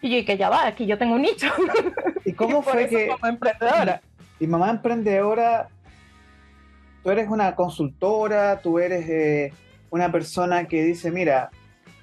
y 0.00 0.16
yo 0.16 0.26
que 0.26 0.36
ya 0.36 0.48
va, 0.48 0.66
aquí 0.66 0.86
yo 0.86 0.96
tengo 0.96 1.14
un 1.14 1.22
nicho. 1.22 1.48
¿Y 2.24 2.32
cómo 2.32 2.62
fue 2.62 2.88
que... 2.88 3.08
Mamá 3.08 3.28
emprendedora. 3.28 4.00
Y, 4.40 4.46
mamá 4.46 4.70
emprendedora, 4.70 5.68
tú 7.02 7.10
eres 7.10 7.28
una 7.28 7.54
consultora, 7.54 8.60
tú 8.60 8.78
eres 8.78 9.08
eh, 9.08 9.52
una 9.90 10.10
persona 10.10 10.66
que 10.66 10.82
dice, 10.82 11.10
mira, 11.10 11.50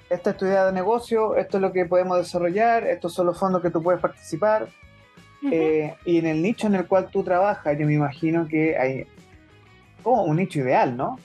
esta 0.09 0.31
es 0.31 0.37
tu 0.37 0.45
idea 0.45 0.65
de 0.65 0.71
negocio, 0.71 1.35
esto 1.35 1.57
es 1.57 1.61
lo 1.61 1.71
que 1.71 1.85
podemos 1.85 2.17
desarrollar, 2.17 2.85
estos 2.85 3.13
son 3.13 3.25
los 3.25 3.39
fondos 3.39 3.61
que 3.61 3.69
tú 3.69 3.81
puedes 3.81 4.01
participar. 4.01 4.67
Eh, 5.51 5.95
y 6.05 6.17
en 6.17 6.25
el 6.25 6.41
nicho 6.41 6.67
en 6.67 6.75
el 6.75 6.87
cual 6.87 7.09
tú 7.11 7.23
trabajas, 7.23 7.77
yo 7.77 7.85
me 7.85 7.93
imagino 7.93 8.47
que 8.47 8.77
hay 8.77 9.05
como 10.01 10.23
un 10.23 10.37
nicho 10.37 10.59
ideal, 10.59 10.95
¿no? 10.95 11.19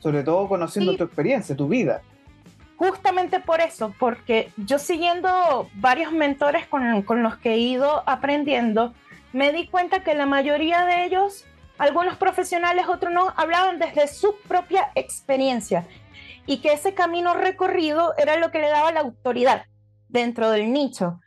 Sobre 0.00 0.22
todo 0.22 0.48
conociendo 0.48 0.96
tu 0.96 1.04
experiencia, 1.04 1.56
tu 1.56 1.68
vida. 1.68 2.02
Justamente 2.76 3.40
por 3.40 3.60
eso, 3.60 3.94
porque 3.98 4.50
yo 4.56 4.78
siguiendo 4.78 5.68
varios 5.74 6.12
mentores 6.12 6.66
con, 6.66 7.02
con 7.02 7.22
los 7.22 7.36
que 7.36 7.52
he 7.52 7.58
ido 7.58 8.02
aprendiendo, 8.06 8.94
me 9.32 9.52
di 9.52 9.68
cuenta 9.68 10.02
que 10.02 10.14
la 10.14 10.26
mayoría 10.26 10.84
de 10.86 11.04
ellos, 11.04 11.44
algunos 11.78 12.16
profesionales, 12.16 12.86
otros 12.88 13.12
no, 13.12 13.32
hablaban 13.36 13.78
desde 13.78 14.08
su 14.08 14.34
propia 14.48 14.90
experiencia 14.94 15.86
y 16.46 16.58
que 16.58 16.72
ese 16.72 16.94
camino 16.94 17.34
recorrido 17.34 18.14
era 18.18 18.38
lo 18.38 18.50
que 18.50 18.60
le 18.60 18.68
daba 18.68 18.92
la 18.92 19.00
autoridad 19.00 19.64
dentro 20.08 20.50
del 20.50 20.72
nicho. 20.72 21.20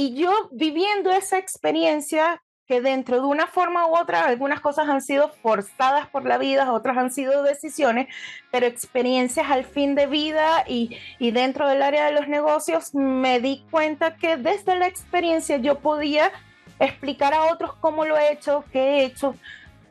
Y 0.00 0.14
yo 0.14 0.48
viviendo 0.50 1.10
esa 1.10 1.36
experiencia, 1.36 2.42
que 2.66 2.80
dentro 2.80 3.16
de 3.20 3.26
una 3.26 3.46
forma 3.46 3.86
u 3.86 3.98
otra, 3.98 4.24
algunas 4.24 4.60
cosas 4.60 4.88
han 4.88 5.02
sido 5.02 5.28
forzadas 5.28 6.06
por 6.08 6.24
la 6.24 6.38
vida, 6.38 6.72
otras 6.72 6.96
han 6.96 7.10
sido 7.12 7.42
decisiones, 7.42 8.06
pero 8.50 8.64
experiencias 8.64 9.50
al 9.50 9.66
fin 9.66 9.94
de 9.94 10.06
vida 10.06 10.64
y, 10.66 10.96
y 11.18 11.32
dentro 11.32 11.68
del 11.68 11.82
área 11.82 12.06
de 12.06 12.12
los 12.12 12.28
negocios, 12.28 12.94
me 12.94 13.40
di 13.40 13.62
cuenta 13.70 14.16
que 14.16 14.38
desde 14.38 14.74
la 14.74 14.86
experiencia 14.86 15.58
yo 15.58 15.80
podía 15.80 16.32
explicar 16.78 17.34
a 17.34 17.52
otros 17.52 17.74
cómo 17.74 18.06
lo 18.06 18.16
he 18.16 18.32
hecho, 18.32 18.64
qué 18.72 18.80
he 18.80 19.04
hecho, 19.04 19.34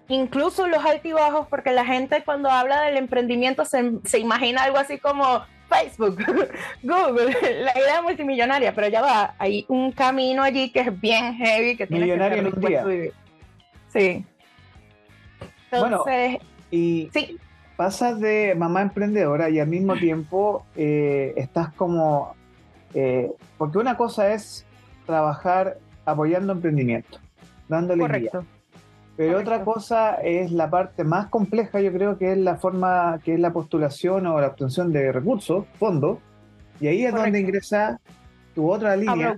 incluso 0.07 0.65
los 0.65 0.83
altibajos, 0.83 1.45
porque 1.49 1.71
la 1.71 1.85
gente 1.85 2.23
cuando 2.23 2.49
habla 2.49 2.81
del 2.81 2.97
emprendimiento 2.97 3.63
se, 3.63 3.91
se 4.05 4.17
imagina 4.17 4.63
algo 4.63 4.79
así 4.79 4.97
como 4.97 5.45
Facebook, 5.69 6.17
Google, 6.83 7.31
la 7.63 7.77
idea 7.77 8.01
multimillonaria, 8.01 8.73
pero 8.73 8.87
ya 8.87 9.01
va, 9.01 9.35
hay 9.37 9.65
un 9.67 9.91
camino 9.91 10.41
allí 10.41 10.71
que 10.71 10.81
es 10.81 10.99
bien 10.99 11.35
heavy, 11.35 11.77
que 11.77 11.87
tiene 11.87 12.05
Millonario 12.05 12.51
que 12.51 12.61
ser 12.61 12.85
vivir. 12.85 13.13
Sí. 13.87 14.25
Entonces, 15.71 16.03
bueno, 16.05 16.39
y 16.71 17.09
sí. 17.13 17.37
pasas 17.77 18.19
de 18.19 18.55
mamá 18.57 18.81
emprendedora 18.81 19.49
y 19.49 19.59
al 19.59 19.67
mismo 19.67 19.95
tiempo 19.95 20.65
eh, 20.75 21.33
estás 21.37 21.71
como, 21.73 22.35
eh, 22.93 23.31
porque 23.57 23.77
una 23.77 23.95
cosa 23.95 24.33
es 24.33 24.65
trabajar 25.05 25.77
apoyando 26.05 26.53
emprendimiento, 26.53 27.19
dándole 27.67 28.01
Correcto. 28.01 28.45
Pero 29.19 29.37
otra 29.37 29.65
cosa 29.65 30.13
es 30.23 30.49
la 30.49 30.69
parte 30.69 31.03
más 31.03 31.27
compleja, 31.27 31.81
yo 31.81 31.91
creo 31.91 32.17
que 32.17 32.31
es 32.31 32.37
la 32.37 32.55
forma, 32.55 33.19
que 33.21 33.33
es 33.33 33.39
la 33.41 33.51
postulación 33.51 34.25
o 34.27 34.39
la 34.39 34.47
obtención 34.47 34.93
de 34.93 35.11
recursos, 35.11 35.65
fondos, 35.77 36.19
y 36.79 36.87
ahí 36.87 37.03
es 37.03 37.13
donde 37.13 37.37
ingresa 37.37 37.99
tu 38.55 38.71
otra 38.71 38.95
línea, 38.95 39.37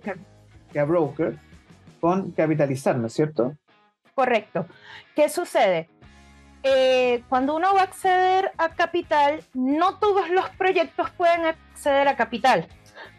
que 0.71 0.79
a 0.79 0.85
broker, 0.85 1.35
con 1.99 2.29
capitalizar, 2.29 2.95
¿no 2.95 3.07
es 3.07 3.13
cierto? 3.13 3.55
Correcto. 4.13 4.67
¿Qué 5.15 5.27
sucede? 5.29 5.89
eh, 6.63 7.23
cuando 7.27 7.55
uno 7.55 7.73
va 7.73 7.81
a 7.81 7.83
acceder 7.85 8.51
a 8.57 8.69
capital, 8.69 9.43
no 9.53 9.97
todos 9.97 10.29
los 10.29 10.49
proyectos 10.51 11.09
pueden 11.11 11.45
acceder 11.45 12.07
a 12.07 12.15
capital. 12.15 12.67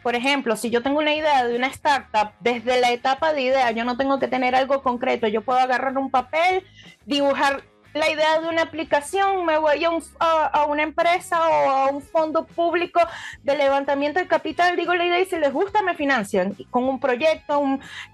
Por 0.02 0.14
ejemplo, 0.14 0.56
si 0.56 0.70
yo 0.70 0.82
tengo 0.82 0.98
una 0.98 1.14
idea 1.14 1.44
de 1.46 1.56
una 1.56 1.68
startup, 1.68 2.32
desde 2.40 2.80
la 2.80 2.90
etapa 2.90 3.32
de 3.32 3.42
idea, 3.42 3.70
yo 3.70 3.84
no 3.84 3.96
tengo 3.96 4.18
que 4.18 4.28
tener 4.28 4.54
algo 4.54 4.82
concreto, 4.82 5.28
yo 5.28 5.42
puedo 5.42 5.58
agarrar 5.58 5.96
un 5.96 6.10
papel, 6.10 6.64
dibujar 7.06 7.62
la 7.94 8.10
idea 8.10 8.40
de 8.40 8.48
una 8.48 8.62
aplicación, 8.62 9.44
me 9.44 9.58
voy 9.58 9.84
a, 9.84 10.64
una 10.64 10.82
empresa 10.82 11.48
o 11.48 11.70
a 11.70 11.86
un 11.88 12.00
fondo 12.00 12.46
público 12.46 13.00
de 13.42 13.56
levantamiento 13.56 14.18
de 14.18 14.26
capital, 14.26 14.76
digo 14.76 14.94
la 14.94 15.04
idea 15.04 15.20
y 15.20 15.26
si 15.26 15.36
les 15.36 15.52
gusta 15.52 15.82
me 15.82 15.94
financian 15.94 16.56
con 16.70 16.84
un 16.84 16.98
proyecto 16.98 17.62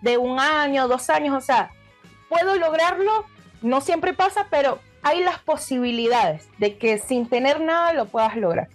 de 0.00 0.18
un 0.18 0.40
año, 0.40 0.88
dos 0.88 1.08
años, 1.10 1.36
o 1.36 1.40
sea, 1.40 1.70
puedo 2.28 2.56
lograrlo, 2.56 3.24
no 3.62 3.80
siempre 3.80 4.14
pasa, 4.14 4.48
pero 4.50 4.80
hay 5.02 5.22
las 5.22 5.38
posibilidades 5.38 6.48
de 6.58 6.76
que 6.76 6.98
sin 6.98 7.28
tener 7.28 7.60
nada 7.60 7.92
lo 7.92 8.06
puedas 8.06 8.36
lograr. 8.36 8.68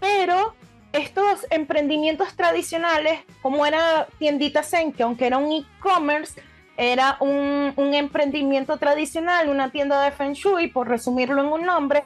Pero 0.00 0.54
estos 0.92 1.46
emprendimientos 1.50 2.34
tradicionales, 2.36 3.20
como 3.42 3.66
era 3.66 4.06
Tiendita 4.18 4.62
Zen, 4.62 4.92
que 4.92 5.02
aunque 5.02 5.26
era 5.26 5.38
un 5.38 5.52
e-commerce, 5.52 6.40
era 6.76 7.16
un, 7.20 7.74
emprendimiento 7.94 8.76
tradicional, 8.76 9.48
una 9.48 9.70
tienda 9.70 10.02
de 10.02 10.10
Feng 10.10 10.32
Shui, 10.32 10.68
por 10.68 10.88
resumirlo 10.88 11.40
en 11.40 11.48
un 11.48 11.62
nombre, 11.62 12.02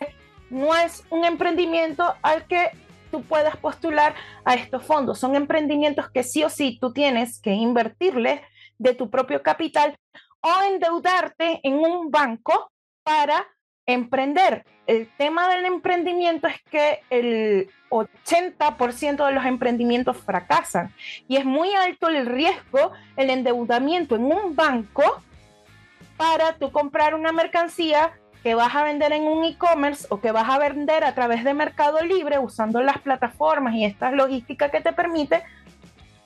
no 0.49 0.77
es 0.77 1.05
un 1.11 1.25
emprendimiento 1.25 2.15
al 2.23 2.47
que 2.47 2.71
tú 3.11 3.23
puedas 3.23 3.57
postular 3.57 4.15
a 4.45 4.55
estos 4.55 4.85
fondos. 4.85 5.19
Son 5.19 5.35
emprendimientos 5.35 6.11
que 6.11 6.23
sí 6.23 6.45
o 6.45 6.51
sí 6.51 6.79
tú 6.81 6.93
tienes 6.93 7.41
que 7.41 7.53
invertirle 7.53 8.43
de 8.79 8.95
tu 8.95 9.11
propio 9.11 9.43
capital 9.43 9.97
o 10.41 10.63
endeudarte 10.69 11.61
en 11.63 11.75
un 11.75 12.11
banco 12.11 12.71
para 13.03 13.47
emprender. 13.93 14.65
El 14.87 15.09
tema 15.17 15.49
del 15.49 15.65
emprendimiento 15.65 16.49
es 16.49 16.61
que 16.71 17.01
el 17.11 17.71
80% 17.91 19.27
de 19.27 19.33
los 19.33 19.45
emprendimientos 19.45 20.17
fracasan 20.17 20.93
y 21.29 21.37
es 21.37 21.45
muy 21.45 21.73
alto 21.75 22.09
el 22.09 22.27
riesgo, 22.27 22.93
el 23.17 23.31
endeudamiento 23.31 24.17
en 24.17 24.25
un 24.25 24.57
banco 24.57 25.23
para 26.17 26.55
tú 26.55 26.71
comprar 26.71 27.15
una 27.15 27.33
mercancía 27.33 28.13
que 28.43 28.55
vas 28.55 28.75
a 28.75 28.85
vender 28.85 29.13
en 29.13 29.25
un 29.25 29.45
e-commerce 29.45 30.07
o 30.11 30.21
que 30.21 30.33
vas 30.33 30.49
a 30.49 30.59
vender 30.59 31.05
a 31.05 31.15
través 31.15 31.45
de 31.45 31.55
Mercado 31.55 32.03
Libre 32.03 32.39
usando 32.39 32.83
las 32.83 32.99
plataformas 32.99 33.75
y 33.75 33.85
esta 33.85 34.11
logística 34.11 34.71
que 34.71 34.81
te 34.81 34.93
permite 34.93 35.43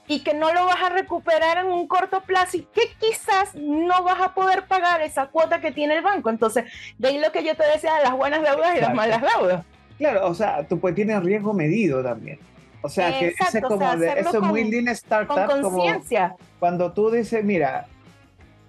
y 0.06 0.20
que 0.20 0.34
no 0.34 0.52
lo 0.52 0.66
vas 0.66 0.82
a 0.82 0.88
recuperar 0.90 1.58
en 1.58 1.66
un 1.66 1.87
corto 1.87 2.23
plazo 2.23 2.58
y 2.58 2.62
que 2.62 2.82
quizás 2.99 3.54
no 3.54 4.02
vas 4.02 4.20
a 4.20 4.34
poder 4.34 4.66
pagar 4.66 5.00
esa 5.02 5.26
cuota 5.26 5.61
que 5.61 5.73
tiene 5.73 5.96
el 5.96 6.02
banco. 6.02 6.30
Entonces, 6.30 6.64
de 6.99 7.08
ahí 7.08 7.18
lo 7.18 7.32
que 7.32 7.44
yo 7.44 7.56
te 7.56 7.64
decía, 7.66 7.92
las 8.02 8.12
buenas 8.12 8.42
deudas 8.42 8.76
y 8.76 8.80
las 8.80 8.94
malas 8.94 9.23
deudas. 9.23 9.64
Claro, 9.99 10.26
o 10.28 10.34
sea, 10.34 10.66
tú 10.66 10.78
puedes 10.78 10.96
tener 10.96 11.23
riesgo 11.23 11.54
medido 11.54 12.02
también. 12.02 12.38
O 12.82 12.88
sea, 12.88 13.18
que 13.18 13.28
es 13.28 13.62
como 13.62 13.92
eso 13.92 14.37
es 14.37 14.42
muy 14.42 14.64
lean 14.64 14.88
startup. 14.88 15.46
Con 15.46 15.62
conciencia. 15.62 16.37
Cuando 16.58 16.92
tú 16.92 17.11
dices, 17.11 17.42
mira, 17.42 17.87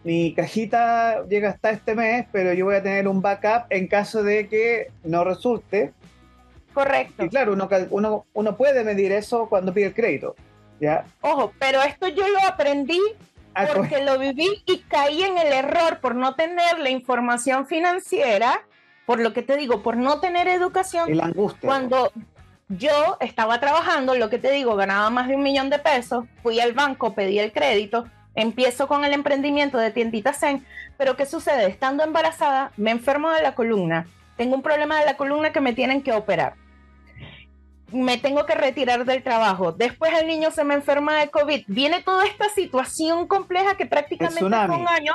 mi 0.05 0.33
cajita 0.33 1.25
llega 1.27 1.49
hasta 1.49 1.71
este 1.71 1.95
mes, 1.95 2.25
pero 2.31 2.53
yo 2.53 2.65
voy 2.65 2.75
a 2.75 2.83
tener 2.83 3.09
un 3.09 3.21
backup 3.21 3.65
en 3.71 3.87
caso 3.87 4.23
de 4.23 4.47
que 4.47 4.91
no 5.03 5.25
resulte. 5.25 5.91
Correcto. 6.73 7.25
Y 7.25 7.29
claro, 7.29 7.53
uno, 7.53 7.67
uno, 7.89 8.25
uno 8.33 8.55
puede 8.55 8.85
medir 8.85 9.11
eso 9.11 9.49
cuando 9.49 9.73
pide 9.73 9.87
el 9.87 9.93
crédito. 9.93 10.35
Ojo, 11.21 11.53
pero 11.59 11.81
esto 11.81 12.07
yo 12.07 12.27
lo 12.27 12.39
aprendí 12.47 12.99
ah, 13.53 13.67
porque 13.73 14.03
lo 14.03 14.19
viví 14.19 14.63
y 14.65 14.79
caí 14.79 15.23
en 15.23 15.37
el 15.37 15.53
error 15.53 15.99
por 15.99 16.15
no 16.15 16.35
tener 16.35 16.79
la 16.79 16.89
información 16.89 17.67
financiera, 17.67 18.61
por 19.05 19.19
lo 19.19 19.33
que 19.33 19.41
te 19.41 19.57
digo, 19.57 19.83
por 19.83 19.97
no 19.97 20.19
tener 20.19 20.47
educación. 20.47 21.09
Y 21.09 21.15
la 21.15 21.25
angustia. 21.25 21.67
Cuando 21.67 22.11
yo 22.67 23.17
estaba 23.19 23.59
trabajando, 23.59 24.15
lo 24.15 24.29
que 24.29 24.39
te 24.39 24.51
digo, 24.51 24.75
ganaba 24.75 25.09
más 25.09 25.27
de 25.27 25.35
un 25.35 25.43
millón 25.43 25.69
de 25.69 25.79
pesos, 25.79 26.25
fui 26.41 26.59
al 26.59 26.73
banco, 26.73 27.13
pedí 27.13 27.39
el 27.39 27.51
crédito, 27.51 28.05
empiezo 28.33 28.87
con 28.87 29.05
el 29.05 29.13
emprendimiento 29.13 29.77
de 29.77 29.91
tiendita 29.91 30.33
Zen, 30.33 30.65
pero 30.97 31.15
¿qué 31.15 31.25
sucede? 31.25 31.67
Estando 31.67 32.03
embarazada, 32.03 32.71
me 32.75 32.91
enfermo 32.91 33.29
de 33.29 33.43
la 33.43 33.55
columna, 33.55 34.07
tengo 34.35 34.55
un 34.55 34.61
problema 34.61 34.99
de 34.99 35.05
la 35.05 35.15
columna 35.15 35.51
que 35.51 35.61
me 35.61 35.73
tienen 35.73 36.01
que 36.01 36.11
operar 36.11 36.55
me 37.91 38.17
tengo 38.17 38.45
que 38.45 38.55
retirar 38.55 39.05
del 39.05 39.23
trabajo, 39.23 39.71
después 39.71 40.11
el 40.19 40.27
niño 40.27 40.51
se 40.51 40.63
me 40.63 40.73
enferma 40.73 41.19
de 41.19 41.29
COVID, 41.29 41.65
viene 41.67 42.01
toda 42.01 42.25
esta 42.25 42.49
situación 42.49 43.27
compleja 43.27 43.77
que 43.77 43.85
prácticamente 43.85 44.39
fue 44.39 44.77
un 44.77 44.87
año 44.87 45.13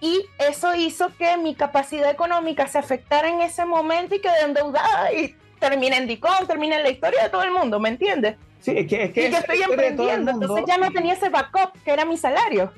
y 0.00 0.24
eso 0.38 0.74
hizo 0.74 1.08
que 1.16 1.36
mi 1.36 1.54
capacidad 1.54 2.10
económica 2.10 2.68
se 2.68 2.78
afectara 2.78 3.28
en 3.28 3.40
ese 3.40 3.64
momento 3.64 4.14
y 4.14 4.20
quedé 4.20 4.42
endeudada 4.44 5.12
y 5.12 5.34
terminé 5.58 5.96
en 5.96 6.06
DICOM, 6.06 6.46
terminé 6.46 6.76
en 6.76 6.82
la 6.84 6.90
historia 6.90 7.24
de 7.24 7.30
todo 7.30 7.42
el 7.42 7.50
mundo, 7.50 7.80
¿me 7.80 7.88
entiendes? 7.88 8.36
Sí, 8.60 8.72
es 8.76 8.86
que, 8.86 9.04
es 9.04 9.12
que 9.12 9.28
y 9.28 9.30
yo 9.32 9.38
estoy 9.38 9.62
emprendiendo, 9.62 10.30
entonces 10.30 10.64
ya 10.66 10.78
no 10.78 10.90
tenía 10.92 11.14
ese 11.14 11.30
backup 11.30 11.72
que 11.84 11.90
era 11.90 12.04
mi 12.04 12.16
salario. 12.16 12.72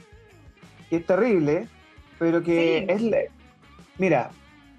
Es 0.90 1.04
terrible, 1.04 1.68
pero 2.18 2.42
que 2.42 2.86
es... 2.88 3.30
Mira, 3.98 4.30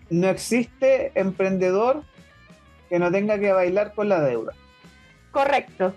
no 0.09 0.27
existe 0.29 1.11
emprendedor 1.15 2.03
que 2.91 2.99
no 2.99 3.09
tenga 3.09 3.39
que 3.39 3.53
bailar 3.53 3.93
con 3.93 4.09
la 4.09 4.19
deuda. 4.19 4.51
Correcto. 5.31 5.93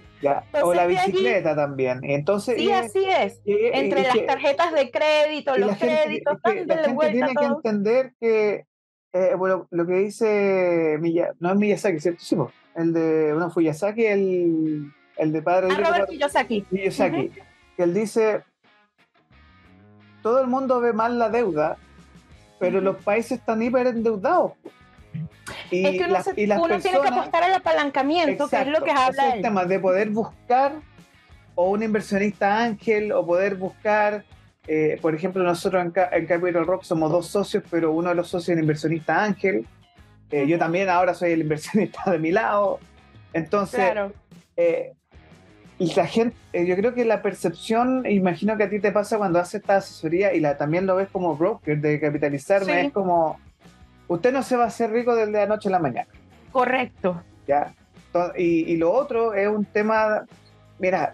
o 0.62 0.74
la 0.74 0.86
bicicleta 0.86 1.56
también. 1.56 1.98
Entonces, 2.04 2.56
sí, 2.56 2.70
así 2.70 3.04
es. 3.04 3.40
Entre 3.44 4.04
las 4.04 4.24
tarjetas 4.24 4.72
de 4.72 4.92
crédito, 4.92 5.58
los 5.58 5.76
créditos, 5.76 6.38
la 6.44 6.52
gente 6.52 7.10
tiene 7.10 7.34
que 7.34 7.44
entender 7.44 8.12
que, 8.20 8.66
eh, 9.12 9.34
bueno, 9.36 9.66
lo 9.72 9.84
que 9.88 9.94
dice 9.94 11.00
no 11.40 11.50
es 11.50 11.56
Miyazaki, 11.56 11.98
¿cierto? 11.98 12.22
Sí, 12.22 12.36
el 12.76 12.92
de, 12.92 13.32
bueno, 13.32 13.50
Fuyasaki, 13.50 14.04
el, 14.04 14.92
el 15.16 15.32
de 15.32 15.42
padre 15.42 15.68
ah, 15.72 15.76
Robert 15.76 16.08
Kiyosaki. 16.08 16.64
Miyazaki, 16.70 17.32
que 17.76 17.82
él 17.82 17.92
dice, 17.92 18.44
todo 20.22 20.40
el 20.40 20.46
mundo 20.46 20.80
ve 20.80 20.92
mal 20.92 21.18
la 21.18 21.28
deuda, 21.28 21.76
pero 22.60 22.80
los 22.80 22.98
países 22.98 23.40
están 23.40 23.62
hiper 23.62 23.88
endeudados. 23.88 24.52
Y 25.70 25.84
es 25.86 25.92
que 25.92 26.04
uno, 26.46 26.80
tiene 26.80 27.00
que 27.00 27.08
apostar 27.08 27.42
al 27.42 27.54
apalancamiento, 27.54 28.48
que 28.48 28.60
es 28.60 28.66
lo 28.66 28.82
que 28.82 28.90
habla. 28.90 29.28
Es 29.28 29.34
el 29.34 29.42
tema 29.42 29.64
de 29.64 29.78
poder 29.78 30.10
buscar 30.10 30.72
o 31.54 31.70
un 31.70 31.82
inversionista 31.82 32.62
ángel 32.62 33.12
o 33.12 33.24
poder 33.24 33.54
buscar, 33.54 34.24
eh, 34.66 34.98
por 35.00 35.14
ejemplo, 35.14 35.42
nosotros 35.42 35.84
en, 35.84 35.92
en, 36.12 36.26
Capital 36.26 36.66
Rock 36.66 36.82
somos 36.82 37.10
dos 37.10 37.28
socios, 37.28 37.62
pero 37.70 37.92
uno 37.92 38.10
de 38.10 38.14
los 38.16 38.28
socios 38.28 38.50
es 38.50 38.54
un 38.56 38.62
inversionista 38.62 39.22
ángel. 39.22 39.66
Eh, 40.30 40.46
yo 40.46 40.58
también 40.58 40.88
ahora 40.88 41.14
soy 41.14 41.32
el 41.32 41.40
inversionista 41.42 42.10
de 42.10 42.18
mi 42.18 42.32
lado. 42.32 42.80
Entonces, 43.32 43.80
claro. 43.80 44.12
Eh, 44.56 44.92
y 45.78 45.92
la 45.94 46.06
gente, 46.06 46.36
yo 46.52 46.76
creo 46.76 46.94
que 46.94 47.04
la 47.04 47.20
percepción, 47.20 48.06
imagino 48.08 48.56
que 48.56 48.64
a 48.64 48.70
ti 48.70 48.78
te 48.78 48.92
pasa 48.92 49.18
cuando 49.18 49.40
haces 49.40 49.60
esta 49.60 49.76
asesoría 49.76 50.32
y 50.32 50.40
la, 50.40 50.56
también 50.56 50.86
lo 50.86 50.96
ves 50.96 51.08
como 51.10 51.36
broker 51.36 51.80
de 51.80 51.98
capitalizarme, 51.98 52.86
es 52.86 52.92
como 52.92 53.40
usted 54.08 54.32
no 54.32 54.42
se 54.42 54.56
va 54.56 54.64
a 54.64 54.68
hacer 54.68 54.90
rico 54.90 55.14
desde 55.14 55.32
la 55.32 55.46
noche 55.46 55.68
a 55.68 55.72
la 55.72 55.78
mañana. 55.78 56.08
Correcto. 56.52 57.22
Ya. 57.46 57.74
Y, 58.36 58.76
lo 58.76 58.92
otro 58.92 59.34
es 59.34 59.48
un 59.48 59.64
tema, 59.64 60.24
mira, 60.78 61.12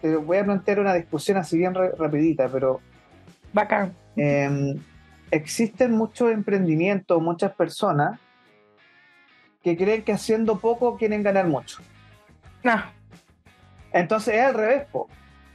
te 0.00 0.16
voy 0.16 0.36
a 0.36 0.44
plantear 0.44 0.80
una 0.80 0.94
discusión 0.94 1.38
así 1.38 1.56
bien 1.56 1.74
rapidita, 1.74 2.48
pero... 2.48 2.80
Bacán. 3.52 3.94
Em, 4.14 4.78
existen 5.30 5.92
muchos 5.92 6.30
emprendimientos, 6.30 7.20
muchas 7.22 7.52
personas 7.54 8.20
que 9.62 9.76
creen 9.76 10.02
que 10.02 10.12
haciendo 10.12 10.58
poco 10.58 10.96
quieren 10.96 11.22
ganar 11.22 11.46
mucho. 11.46 11.78
No. 12.62 12.82
Entonces 13.92 14.34
es 14.34 14.40
al 14.42 14.54
revés, 14.54 14.86
po. 14.92 15.08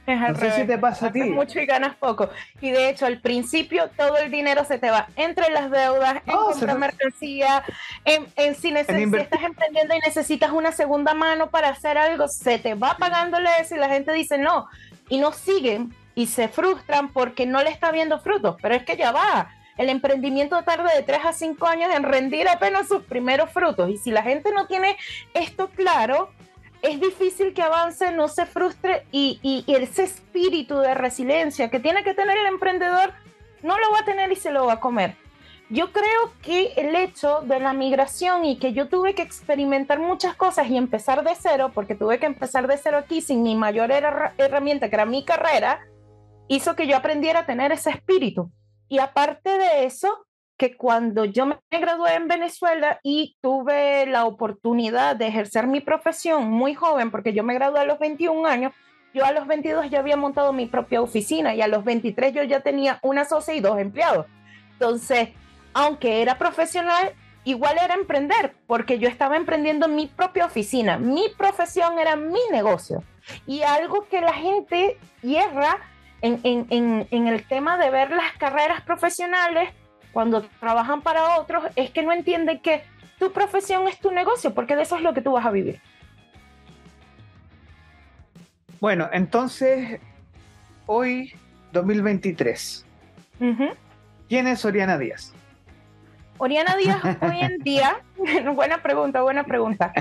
Es 0.06 0.20
no 0.20 0.34
sé 0.34 0.50
si 0.52 0.66
te 0.66 0.76
pasa 0.76 1.06
a 1.06 1.12
ti. 1.12 1.22
mucho 1.22 1.58
y 1.60 1.66
ganas 1.66 1.96
poco. 1.96 2.28
Y 2.60 2.70
de 2.70 2.90
hecho, 2.90 3.06
al 3.06 3.20
principio 3.20 3.88
todo 3.96 4.18
el 4.18 4.30
dinero 4.30 4.64
se 4.64 4.78
te 4.78 4.90
va 4.90 5.08
entre 5.16 5.50
las 5.50 5.70
deudas, 5.70 6.16
en 6.26 6.34
oh, 6.34 6.50
comprar 6.50 6.78
mercancía, 6.78 7.64
en, 8.04 8.26
en 8.36 8.54
si, 8.54 8.68
estás 8.68 9.42
emprendiendo 9.42 9.94
y 9.94 10.00
necesitas 10.00 10.52
una 10.52 10.72
segunda 10.72 11.14
mano 11.14 11.48
para 11.50 11.70
hacer 11.70 11.96
algo, 11.96 12.28
se 12.28 12.58
te 12.58 12.74
va 12.74 12.96
pagándole 12.98 13.48
eso 13.60 13.76
y 13.76 13.78
la 13.78 13.88
gente 13.88 14.12
dice 14.12 14.36
no. 14.36 14.68
Y 15.08 15.18
no 15.18 15.32
siguen 15.32 15.94
y 16.14 16.26
se 16.26 16.48
frustran 16.48 17.12
porque 17.12 17.46
no 17.46 17.62
le 17.62 17.70
está 17.70 17.90
viendo 17.90 18.20
frutos. 18.20 18.56
Pero 18.60 18.74
es 18.74 18.84
que 18.84 18.96
ya 18.96 19.10
va. 19.10 19.50
El 19.76 19.88
emprendimiento 19.88 20.62
tarda 20.62 20.94
de 20.94 21.02
3 21.02 21.24
a 21.24 21.32
5 21.32 21.66
años 21.66 21.94
en 21.94 22.04
rendir 22.04 22.48
apenas 22.48 22.88
sus 22.88 23.02
primeros 23.02 23.50
frutos. 23.50 23.90
Y 23.90 23.96
si 23.96 24.10
la 24.10 24.22
gente 24.22 24.52
no 24.52 24.66
tiene 24.66 24.96
esto 25.32 25.68
claro, 25.70 26.30
es 26.84 27.00
difícil 27.00 27.54
que 27.54 27.62
avance, 27.62 28.12
no 28.12 28.28
se 28.28 28.44
frustre 28.44 29.06
y, 29.10 29.64
ese 29.66 30.04
espíritu 30.04 30.78
de 30.78 30.94
resiliencia 30.94 31.70
que 31.70 31.80
tiene 31.80 32.04
que 32.04 32.12
tener 32.12 32.36
el 32.36 32.46
emprendedor 32.46 33.14
no 33.62 33.78
lo 33.78 33.90
va 33.90 34.00
a 34.00 34.04
tener 34.04 34.30
y 34.30 34.36
se 34.36 34.50
lo 34.50 34.66
va 34.66 34.74
a 34.74 34.80
comer. 34.80 35.16
Yo 35.70 35.92
creo 35.92 36.32
que 36.42 36.74
el 36.76 36.94
hecho 36.94 37.40
de 37.40 37.58
la 37.58 37.72
migración 37.72 38.44
y 38.44 38.58
que 38.58 38.74
yo 38.74 38.88
tuve 38.88 39.14
que 39.14 39.22
experimentar 39.22 39.98
muchas 39.98 40.36
cosas 40.36 40.68
y 40.68 40.76
empezar 40.76 41.24
de 41.24 41.34
cero, 41.34 41.72
porque 41.74 41.94
tuve 41.94 42.18
que 42.18 42.26
empezar 42.26 42.66
de 42.68 42.76
cero 42.76 42.98
aquí 42.98 43.22
sin 43.22 43.42
mi 43.42 43.56
mayor 43.56 43.90
herramienta, 43.90 44.90
que 44.90 44.96
era 44.96 45.06
mi 45.06 45.24
carrera, 45.24 45.80
hizo 46.48 46.76
que 46.76 46.86
yo 46.86 46.98
aprendiera 46.98 47.40
a 47.40 47.46
tener 47.46 47.72
ese 47.72 47.90
espíritu. 47.90 48.52
Y 48.88 48.98
aparte 48.98 49.56
de 49.56 49.86
eso, 49.86 50.26
que 50.56 50.76
cuando 50.76 51.24
yo 51.24 51.46
me 51.46 51.58
gradué 51.70 52.14
en 52.14 52.28
Venezuela 52.28 53.00
y 53.02 53.36
tuve 53.40 54.06
la 54.06 54.24
oportunidad 54.24 55.16
de 55.16 55.26
ejercer 55.26 55.66
mi 55.66 55.80
profesión 55.80 56.50
muy 56.50 56.74
joven, 56.74 57.10
porque 57.10 57.32
yo 57.32 57.42
me 57.42 57.54
gradué 57.54 57.80
a 57.80 57.84
los 57.84 57.98
21 57.98 58.46
años, 58.46 58.72
yo 59.12 59.24
a 59.24 59.32
los 59.32 59.46
22 59.46 59.90
ya 59.90 59.98
había 60.00 60.16
montado 60.16 60.52
mi 60.52 60.66
propia 60.66 61.00
oficina 61.00 61.54
y 61.54 61.60
a 61.60 61.68
los 61.68 61.84
23 61.84 62.34
yo 62.34 62.42
ya 62.44 62.60
tenía 62.60 62.98
una 63.02 63.24
socia 63.24 63.54
y 63.54 63.60
dos 63.60 63.78
empleados. 63.78 64.26
Entonces, 64.72 65.30
aunque 65.72 66.22
era 66.22 66.38
profesional, 66.38 67.12
igual 67.44 67.76
era 67.82 67.94
emprender, 67.94 68.54
porque 68.66 68.98
yo 68.98 69.08
estaba 69.08 69.36
emprendiendo 69.36 69.88
mi 69.88 70.06
propia 70.06 70.46
oficina. 70.46 70.98
Mi 70.98 71.28
profesión 71.36 71.98
era 71.98 72.16
mi 72.16 72.40
negocio. 72.50 73.02
Y 73.46 73.62
algo 73.62 74.06
que 74.08 74.20
la 74.20 74.32
gente 74.32 74.98
hierra 75.22 75.78
en, 76.20 76.40
en, 76.42 77.06
en 77.10 77.26
el 77.28 77.46
tema 77.46 77.76
de 77.76 77.90
ver 77.90 78.10
las 78.10 78.32
carreras 78.38 78.82
profesionales 78.82 79.70
cuando 80.14 80.42
trabajan 80.60 81.02
para 81.02 81.36
otros 81.38 81.64
es 81.76 81.90
que 81.90 82.02
no 82.02 82.12
entienden 82.12 82.60
que 82.60 82.84
tu 83.18 83.32
profesión 83.32 83.86
es 83.88 83.98
tu 83.98 84.12
negocio, 84.12 84.54
porque 84.54 84.76
de 84.76 84.82
eso 84.82 84.96
es 84.96 85.02
lo 85.02 85.12
que 85.12 85.20
tú 85.20 85.32
vas 85.32 85.44
a 85.44 85.50
vivir. 85.50 85.80
Bueno, 88.80 89.08
entonces, 89.12 90.00
hoy, 90.86 91.34
2023, 91.72 92.86
¿quién 94.28 94.46
es 94.46 94.64
Oriana 94.64 94.98
Díaz? 94.98 95.34
Oriana 96.38 96.76
Díaz 96.76 97.02
hoy 97.20 97.40
en 97.40 97.58
día, 97.58 97.96
buena 98.54 98.82
pregunta, 98.82 99.22
buena 99.22 99.44
pregunta, 99.44 99.92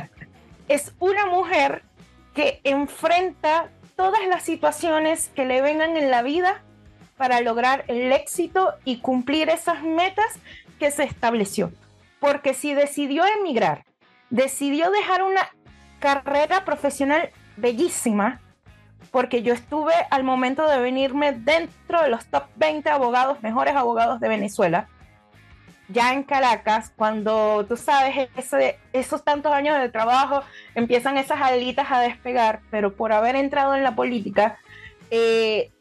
es 0.68 0.94
una 1.00 1.26
mujer 1.26 1.82
que 2.36 2.62
enfrenta 2.64 3.70
todas 3.96 4.26
las 4.28 4.44
situaciones 4.44 5.30
que 5.30 5.46
le 5.46 5.62
vengan 5.62 5.98
en 5.98 6.12
la 6.12 6.22
vida 6.22 6.62
para 7.18 7.42
lograr 7.42 7.86
el 7.88 8.12
éxito 8.12 8.74
y 8.86 8.98
cumplir 8.98 9.50
esas 9.50 9.84
metas 9.84 10.40
que 10.80 10.92
se 10.92 11.04
estableció. 11.04 11.72
Porque 12.20 12.54
si 12.54 12.74
decidió 12.74 13.24
emigrar, 13.26 13.86
decidió 14.30 14.92
dejar 14.92 15.24
una 15.24 15.50
carrera 16.00 16.66
profesional 16.66 17.30
bellísima, 17.58 18.42
porque 19.12 19.44
yo 19.44 19.54
estuve 19.54 19.94
al 20.10 20.24
momento 20.24 20.68
de 20.68 20.80
venirme 20.80 21.34
dentro 21.34 22.02
de 22.02 22.10
los 22.10 22.26
top 22.26 22.46
20 22.56 22.90
abogados, 22.90 23.44
mejores 23.44 23.76
abogados 23.76 24.20
de 24.20 24.28
Venezuela, 24.28 24.88
ya 25.90 26.14
en 26.14 26.24
Caracas, 26.24 26.92
cuando 26.96 27.66
tú 27.68 27.78
sabes, 27.78 28.30
esos 28.94 29.24
tantos 29.24 29.52
años 29.52 29.80
de 29.80 29.90
trabajo, 29.90 30.42
empiezan 30.76 31.18
esas 31.18 31.42
alitas 31.42 31.92
a 31.92 32.00
despegar, 32.00 32.62
pero 32.72 32.94
por 32.96 33.12
haber 33.12 33.36
entrado 33.36 33.76
en 33.76 33.84
la 33.84 33.96
política, 33.96 34.58
eh, 35.12 35.72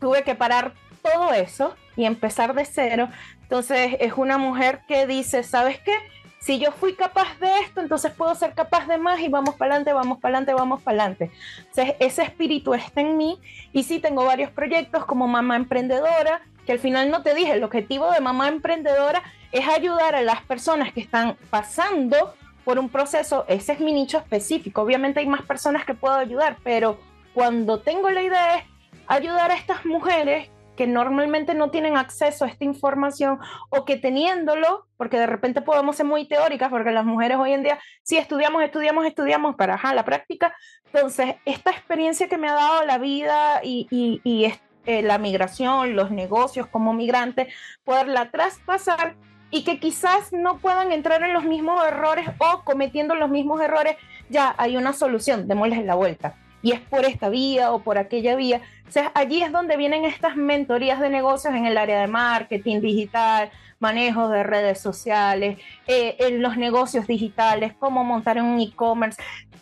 tuve 0.00 0.22
que 0.22 0.34
parar 0.34 0.74
todo 1.02 1.32
eso 1.32 1.74
y 1.96 2.04
empezar 2.04 2.54
de 2.54 2.64
cero. 2.64 3.08
Entonces 3.42 3.96
es 4.00 4.12
una 4.16 4.38
mujer 4.38 4.80
que 4.86 5.06
dice, 5.06 5.42
¿sabes 5.42 5.78
qué? 5.80 5.94
Si 6.40 6.58
yo 6.58 6.70
fui 6.70 6.94
capaz 6.94 7.38
de 7.40 7.48
esto, 7.60 7.80
entonces 7.80 8.12
puedo 8.12 8.34
ser 8.34 8.54
capaz 8.54 8.86
de 8.86 8.96
más 8.96 9.20
y 9.20 9.28
vamos 9.28 9.56
para 9.56 9.74
adelante, 9.74 9.92
vamos 9.92 10.18
para 10.18 10.38
adelante, 10.38 10.54
vamos 10.54 10.82
para 10.82 11.02
adelante. 11.02 11.30
Entonces 11.58 11.94
ese 11.98 12.22
espíritu 12.22 12.74
está 12.74 13.00
en 13.00 13.16
mí 13.16 13.40
y 13.72 13.82
sí 13.82 13.98
tengo 13.98 14.24
varios 14.24 14.50
proyectos 14.50 15.04
como 15.04 15.26
mamá 15.26 15.56
emprendedora, 15.56 16.42
que 16.64 16.72
al 16.72 16.78
final 16.78 17.10
no 17.10 17.22
te 17.22 17.34
dije, 17.34 17.52
el 17.52 17.64
objetivo 17.64 18.10
de 18.12 18.20
mamá 18.20 18.48
emprendedora 18.48 19.22
es 19.50 19.66
ayudar 19.66 20.14
a 20.14 20.22
las 20.22 20.42
personas 20.42 20.92
que 20.92 21.00
están 21.00 21.36
pasando 21.50 22.34
por 22.64 22.78
un 22.78 22.90
proceso, 22.90 23.46
ese 23.48 23.72
es 23.72 23.80
mi 23.80 23.92
nicho 23.92 24.18
específico, 24.18 24.82
obviamente 24.82 25.20
hay 25.20 25.26
más 25.26 25.42
personas 25.42 25.86
que 25.86 25.94
puedo 25.94 26.14
ayudar, 26.14 26.58
pero 26.62 27.00
cuando 27.32 27.80
tengo 27.80 28.10
la 28.10 28.22
idea 28.22 28.56
es 28.56 28.64
ayudar 29.08 29.50
a 29.50 29.56
estas 29.56 29.84
mujeres 29.84 30.50
que 30.78 30.86
normalmente 30.86 31.54
no 31.54 31.72
tienen 31.72 31.96
acceso 31.96 32.44
a 32.44 32.48
esta 32.48 32.64
información 32.64 33.40
o 33.68 33.84
que 33.84 33.96
teniéndolo, 33.96 34.86
porque 34.96 35.18
de 35.18 35.26
repente 35.26 35.60
podemos 35.60 35.96
ser 35.96 36.06
muy 36.06 36.28
teóricas, 36.28 36.70
porque 36.70 36.92
las 36.92 37.04
mujeres 37.04 37.36
hoy 37.36 37.52
en 37.52 37.64
día 37.64 37.80
sí 38.04 38.16
estudiamos, 38.16 38.62
estudiamos, 38.62 39.04
estudiamos 39.04 39.56
para 39.56 39.76
la 39.92 40.04
práctica. 40.04 40.54
Entonces, 40.92 41.34
esta 41.46 41.72
experiencia 41.72 42.28
que 42.28 42.38
me 42.38 42.48
ha 42.48 42.52
dado 42.52 42.84
la 42.84 42.98
vida 42.98 43.60
y, 43.64 43.88
y, 43.90 44.52
eh, 44.86 45.02
la 45.02 45.18
migración, 45.18 45.96
los 45.96 46.12
negocios 46.12 46.68
como 46.68 46.92
migrante, 46.92 47.48
poderla 47.82 48.30
traspasar 48.30 49.16
y 49.50 49.64
que 49.64 49.80
quizás 49.80 50.32
no 50.32 50.58
puedan 50.58 50.92
entrar 50.92 51.24
en 51.24 51.32
los 51.32 51.42
mismos 51.42 51.84
errores 51.84 52.28
o 52.38 52.62
cometiendo 52.64 53.16
los 53.16 53.30
mismos 53.30 53.60
errores, 53.60 53.96
ya 54.28 54.54
hay 54.56 54.76
una 54.76 54.92
solución, 54.92 55.48
démosles 55.48 55.84
la 55.84 55.96
vuelta 55.96 56.36
y 56.62 56.72
es 56.72 56.80
por 56.80 57.04
esta 57.04 57.28
vía 57.28 57.72
o 57.72 57.80
por 57.80 57.98
aquella 57.98 58.36
vía. 58.36 58.60
O 58.86 58.90
sea, 58.90 59.12
allí 59.14 59.42
es 59.42 59.52
donde 59.52 59.76
vienen 59.76 60.04
estas 60.04 60.36
mentorías 60.36 61.00
de 61.00 61.10
negocios 61.10 61.54
en 61.54 61.66
el 61.66 61.76
área 61.78 62.00
de 62.00 62.06
marketing 62.06 62.80
digital, 62.80 63.50
manejo 63.78 64.28
de 64.28 64.42
redes 64.42 64.80
sociales, 64.80 65.58
eh, 65.86 66.16
en 66.20 66.42
los 66.42 66.56
negocios 66.56 67.06
digitales, 67.06 67.74
cómo 67.78 68.04
montar 68.04 68.40
un 68.40 68.60
e-commerce. 68.60 69.20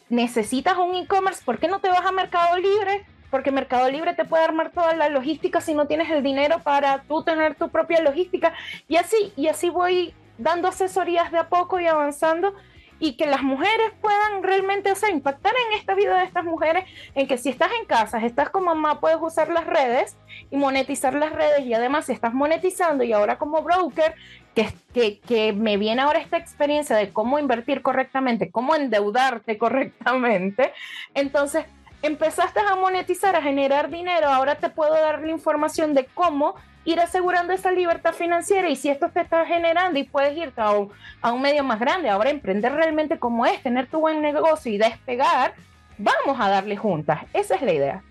¿Necesitas 0.09 0.79
un 0.79 0.95
e-commerce? 0.95 1.43
¿Por 1.45 1.59
qué 1.59 1.69
no 1.69 1.81
te 1.81 1.89
vas 1.89 2.07
a 2.07 2.13
Mercado 2.13 2.57
Libre? 2.57 3.05
Porque 3.31 3.51
Mercado 3.51 3.91
Libre 3.91 4.15
te 4.15 4.25
puede 4.25 4.45
armar 4.45 4.71
toda 4.71 4.95
la 4.95 5.09
logística 5.09 5.61
si 5.61 5.75
no 5.75 5.87
tienes 5.87 6.09
el 6.11 6.23
dinero 6.23 6.61
para 6.63 7.03
tú 7.03 7.25
tener 7.25 7.57
tu 7.57 7.69
propia 7.69 8.01
logística. 8.01 8.55
Y 8.89 8.97
así, 8.97 9.33
y 9.37 9.49
así 9.49 9.69
voy 9.69 10.15
dando 10.39 10.69
asesorías 10.69 11.33
de 11.33 11.39
a 11.39 11.49
poco 11.49 11.81
y 11.81 11.87
avanzando 11.87 12.55
y 12.99 13.17
que 13.17 13.27
las 13.27 13.43
mujeres 13.43 13.93
puedan 14.01 14.43
realmente, 14.43 14.91
o 14.91 14.95
sea, 14.95 15.11
impactar 15.11 15.53
en 15.53 15.79
esta 15.79 15.95
vida 15.95 16.19
de 16.19 16.25
estas 16.25 16.45
mujeres, 16.45 16.85
en 17.15 17.27
que 17.27 17.39
si 17.39 17.51
estás 17.51 17.71
en 17.79 17.87
casa, 17.87 18.19
estás 18.25 18.51
como 18.51 18.67
mamá, 18.67 19.01
puedes 19.01 19.19
usar 19.21 19.49
las 19.49 19.67
redes 19.67 20.17
y 20.51 20.57
monetizar 20.57 21.15
las 21.15 21.33
redes 21.33 21.67
y 21.67 21.75
además 21.75 22.07
si 22.07 22.13
estás 22.13 22.33
monetizando 22.33 23.05
y 23.05 23.13
ahora 23.13 23.39
como 23.39 23.63
broker, 23.63 24.15
que, 24.55 24.73
que, 24.95 25.19
que 25.21 25.53
me 25.53 25.77
viene 25.77 26.01
ahora 26.01 26.19
esta 26.19 26.39
experiencia 26.39 26.97
de 26.97 27.13
cómo 27.13 27.39
invertir 27.39 27.83
correctamente, 27.83 28.51
cómo 28.51 28.75
endeudarte 28.75 29.59
correctamente, 29.59 30.73
entonces 31.15 31.67
empezaste 32.03 32.61
a 32.61 32.77
monetizar, 32.77 33.37
a 33.37 33.43
generar 33.43 33.91
dinero, 33.91 34.29
ahora 34.29 34.57
te 34.57 34.71
puedo 34.71 34.95
dar 34.95 35.21
la 35.21 35.31
información 35.31 35.95
de 35.95 36.07
cómo 36.07 36.55
ir 36.87 37.01
asegurando 37.01 37.53
esa 37.53 37.73
libertad 37.73 38.15
financiera 38.15 38.71
y 38.71 38.77
si 38.77 38.89
esto 38.89 39.11
te 39.11 39.21
está 39.21 39.45
generando 39.45 39.99
y 39.99 40.05
puedes 40.05 40.37
irte 40.39 40.61
a 40.61 40.71
un, 40.71 40.91
a 41.21 41.33
un 41.33 41.43
medio 41.43 41.65
más 41.65 41.81
grande, 41.81 42.09
ahora 42.09 42.31
emprender 42.31 42.73
realmente 42.73 43.19
como 43.19 43.45
es, 43.45 43.61
tener 43.63 43.89
tu 43.89 43.99
buen 43.99 44.23
negocio 44.23 44.73
y 44.73 44.79
despegar, 44.79 45.55
vamos 45.99 46.41
a 46.41 46.49
darle 46.49 46.77
juntas. 46.77 47.25
Esa 47.35 47.57
es 47.57 47.63
la 47.63 47.73
idea. 47.73 48.03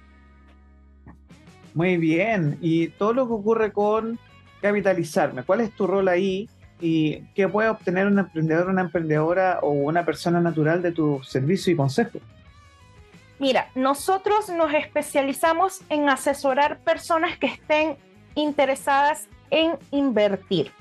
Muy 1.73 1.97
bien. 1.97 2.57
Y 2.61 2.89
todo 2.89 3.13
lo 3.13 3.27
que 3.27 3.33
ocurre 3.33 3.71
con 3.71 4.19
capitalizarme, 4.61 5.43
¿cuál 5.43 5.61
es 5.61 5.71
tu 5.71 5.87
rol 5.87 6.09
ahí? 6.09 6.49
¿Y 6.81 7.21
qué 7.33 7.47
puede 7.47 7.69
obtener 7.69 8.07
un 8.07 8.19
emprendedor, 8.19 8.69
una 8.69 8.81
emprendedora 8.81 9.59
o 9.61 9.69
una 9.69 10.03
persona 10.05 10.41
natural 10.41 10.81
de 10.81 10.91
tu 10.91 11.23
servicio 11.23 11.71
y 11.71 11.77
consejo? 11.77 12.19
Mira, 13.39 13.69
nosotros 13.75 14.49
nos 14.49 14.73
especializamos 14.73 15.81
en 15.89 16.09
asesorar 16.09 16.79
personas 16.79 17.37
que 17.37 17.47
estén 17.47 17.97
interesadas 18.35 19.27
en 19.49 19.77
invertir. 19.91 20.71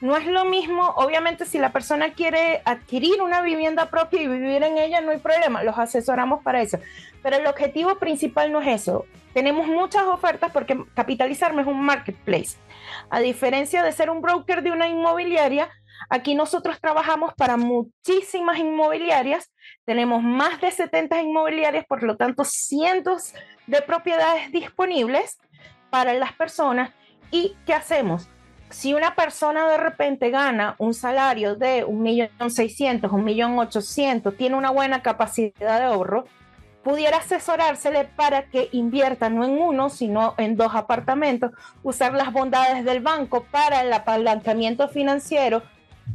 No 0.00 0.16
es 0.16 0.26
lo 0.26 0.44
mismo, 0.44 0.88
obviamente, 0.96 1.44
si 1.46 1.58
la 1.58 1.72
persona 1.72 2.12
quiere 2.12 2.62
adquirir 2.64 3.22
una 3.22 3.40
vivienda 3.40 3.86
propia 3.86 4.22
y 4.22 4.28
vivir 4.28 4.62
en 4.62 4.78
ella, 4.78 5.00
no 5.00 5.12
hay 5.12 5.18
problema, 5.18 5.62
los 5.62 5.78
asesoramos 5.78 6.42
para 6.42 6.60
eso. 6.60 6.78
Pero 7.22 7.36
el 7.36 7.46
objetivo 7.46 7.96
principal 7.96 8.52
no 8.52 8.60
es 8.60 8.82
eso. 8.82 9.06
Tenemos 9.32 9.66
muchas 9.66 10.04
ofertas 10.04 10.50
porque 10.52 10.84
capitalizarme 10.94 11.62
es 11.62 11.68
un 11.68 11.80
marketplace. 11.80 12.58
A 13.10 13.20
diferencia 13.20 13.82
de 13.82 13.92
ser 13.92 14.10
un 14.10 14.20
broker 14.20 14.62
de 14.62 14.72
una 14.72 14.88
inmobiliaria, 14.88 15.70
aquí 16.10 16.34
nosotros 16.34 16.80
trabajamos 16.80 17.32
para 17.34 17.56
muchísimas 17.56 18.58
inmobiliarias. 18.58 19.52
Tenemos 19.84 20.22
más 20.22 20.60
de 20.60 20.70
70 20.70 21.22
inmobiliarias, 21.22 21.86
por 21.86 22.02
lo 22.02 22.16
tanto, 22.16 22.44
cientos 22.44 23.34
de 23.66 23.80
propiedades 23.82 24.50
disponibles 24.52 25.38
para 25.92 26.14
las 26.14 26.32
personas. 26.32 26.90
¿Y 27.30 27.54
qué 27.66 27.74
hacemos? 27.74 28.30
Si 28.70 28.94
una 28.94 29.14
persona 29.14 29.68
de 29.68 29.76
repente 29.76 30.30
gana 30.30 30.74
un 30.78 30.94
salario 30.94 31.54
de 31.54 31.86
1.600.000, 31.86 33.02
1.800.000, 33.02 34.36
tiene 34.38 34.56
una 34.56 34.70
buena 34.70 35.02
capacidad 35.02 35.78
de 35.78 35.84
ahorro, 35.84 36.24
pudiera 36.82 37.18
asesorársele 37.18 38.06
para 38.16 38.46
que 38.46 38.70
invierta 38.72 39.28
no 39.28 39.44
en 39.44 39.60
uno, 39.60 39.90
sino 39.90 40.34
en 40.38 40.56
dos 40.56 40.74
apartamentos, 40.74 41.50
usar 41.82 42.14
las 42.14 42.32
bondades 42.32 42.86
del 42.86 43.00
banco 43.00 43.44
para 43.50 43.82
el 43.82 43.92
apalancamiento 43.92 44.88
financiero 44.88 45.62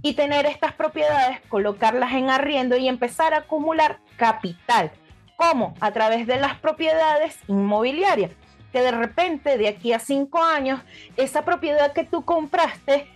y 0.01 0.15
tener 0.15 0.47
estas 0.47 0.73
propiedades, 0.73 1.39
colocarlas 1.49 2.13
en 2.13 2.31
arriendo 2.31 2.77
y 2.77 2.87
empezar 2.87 3.35
a 3.35 3.39
acumular 3.39 3.99
capital. 4.17 4.91
¿Cómo? 5.35 5.75
A 5.79 5.91
través 5.91 6.25
de 6.25 6.37
las 6.37 6.55
propiedades 6.57 7.37
inmobiliarias 7.47 8.31
que 8.71 8.82
de 8.82 8.91
repente 8.91 9.58
de 9.58 9.67
aquí 9.67 9.93
a 9.93 9.99
cinco 9.99 10.41
años, 10.41 10.82
esa 11.15 11.43
propiedad 11.43 11.93
que 11.93 12.03
tú 12.03 12.25
compraste, 12.25 13.08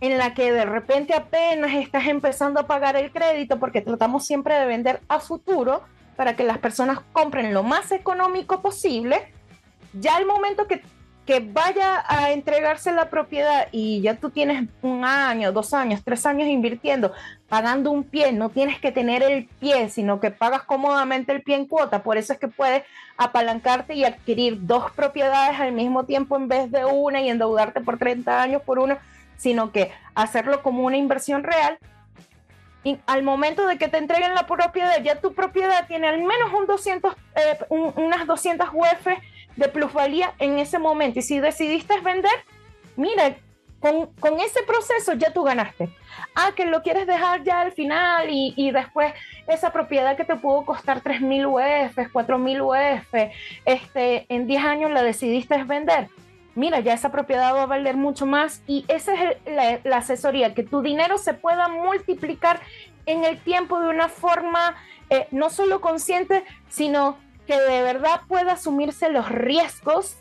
en 0.00 0.16
la 0.18 0.34
que 0.34 0.52
de 0.52 0.64
repente 0.64 1.14
apenas 1.14 1.74
estás 1.74 2.06
empezando 2.06 2.60
a 2.60 2.66
pagar 2.66 2.96
el 2.96 3.10
crédito, 3.10 3.58
porque 3.58 3.80
tratamos 3.80 4.26
siempre 4.26 4.54
de 4.54 4.66
vender 4.66 5.00
a 5.08 5.18
futuro 5.18 5.82
para 6.16 6.36
que 6.36 6.44
las 6.44 6.58
personas 6.58 7.00
compren 7.12 7.52
lo 7.52 7.62
más 7.62 7.90
económico 7.92 8.60
posible, 8.60 9.32
ya 9.92 10.18
el 10.18 10.26
momento 10.26 10.66
que, 10.66 10.82
que 11.26 11.40
vaya 11.40 12.04
a 12.06 12.30
entregarse 12.32 12.92
la 12.92 13.10
propiedad 13.10 13.68
y 13.72 14.00
ya 14.00 14.14
tú 14.14 14.30
tienes 14.30 14.68
un 14.82 15.04
año, 15.04 15.52
dos 15.52 15.74
años, 15.74 16.02
tres 16.04 16.26
años 16.26 16.48
invirtiendo, 16.48 17.12
pagando 17.48 17.90
un 17.90 18.04
pie, 18.04 18.32
no 18.32 18.50
tienes 18.50 18.78
que 18.78 18.92
tener 18.92 19.22
el 19.22 19.46
pie, 19.58 19.88
sino 19.88 20.20
que 20.20 20.30
pagas 20.30 20.62
cómodamente 20.62 21.32
el 21.32 21.42
pie 21.42 21.56
en 21.56 21.66
cuota. 21.66 22.02
Por 22.02 22.18
eso 22.18 22.34
es 22.34 22.38
que 22.38 22.48
puedes 22.48 22.84
apalancarte 23.16 23.94
y 23.94 24.04
adquirir 24.04 24.66
dos 24.66 24.90
propiedades 24.92 25.58
al 25.58 25.72
mismo 25.72 26.04
tiempo 26.04 26.36
en 26.36 26.48
vez 26.48 26.70
de 26.70 26.84
una 26.84 27.20
y 27.22 27.30
endeudarte 27.30 27.80
por 27.80 27.98
30 27.98 28.42
años 28.42 28.62
por 28.62 28.78
una, 28.78 28.98
sino 29.38 29.72
que 29.72 29.90
hacerlo 30.14 30.62
como 30.62 30.84
una 30.84 30.98
inversión 30.98 31.42
real. 31.42 31.78
Y 32.84 32.98
al 33.06 33.22
momento 33.22 33.66
de 33.66 33.78
que 33.78 33.88
te 33.88 33.98
entreguen 33.98 34.34
la 34.34 34.46
propiedad, 34.46 35.02
ya 35.02 35.20
tu 35.20 35.32
propiedad 35.32 35.86
tiene 35.86 36.06
al 36.06 36.18
menos 36.18 36.52
un 36.52 36.66
200, 36.66 37.14
eh, 37.34 37.58
unas 37.70 38.26
200 38.26 38.68
UF 38.72 39.06
de 39.56 39.68
plusvalía 39.68 40.34
en 40.38 40.58
ese 40.58 40.78
momento. 40.78 41.18
Y 41.18 41.22
si 41.22 41.40
decidiste 41.40 41.98
vender, 42.00 42.30
mira, 42.94 43.36
con, 43.80 44.40
ese 44.40 44.62
proceso 44.64 45.14
ya 45.14 45.32
tú 45.32 45.44
ganaste. 45.44 45.88
Ah, 46.34 46.52
que 46.54 46.66
lo 46.66 46.82
quieres 46.82 47.06
dejar 47.06 47.42
ya 47.44 47.60
al 47.60 47.72
final 47.72 48.26
y, 48.30 48.70
después 48.72 49.12
esa 49.46 49.72
propiedad 49.72 50.16
que 50.16 50.24
te 50.24 50.36
pudo 50.36 50.64
costar 50.64 51.02
3.000 51.02 51.46
UF, 51.46 51.96
4.000 52.12 52.60
UF, 52.60 53.32
este, 53.64 54.26
en 54.28 54.46
10 54.46 54.64
años 54.64 54.90
la 54.90 55.02
decidiste 55.02 55.62
vender. 55.64 56.08
Mira, 56.54 56.80
ya 56.80 56.94
esa 56.94 57.12
propiedad 57.12 57.54
va 57.54 57.62
a 57.62 57.66
valer 57.66 57.96
mucho 57.96 58.26
más 58.26 58.62
y 58.66 58.84
esa 58.88 59.14
es 59.14 59.36
la, 59.46 59.80
la 59.84 59.98
asesoría, 59.98 60.54
que 60.54 60.64
tu 60.64 60.82
dinero 60.82 61.16
se 61.16 61.34
pueda 61.34 61.68
multiplicar 61.68 62.60
en 63.06 63.24
el 63.24 63.38
tiempo 63.38 63.80
de 63.80 63.88
una 63.88 64.08
forma 64.08 64.76
eh, 65.10 65.26
no 65.30 65.50
solo 65.50 65.80
consciente, 65.80 66.44
sino 66.68 67.16
que 67.46 67.58
de 67.58 67.82
verdad 67.82 68.20
pueda 68.28 68.52
asumirse 68.52 69.08
los 69.08 69.28
riesgos 69.28 70.18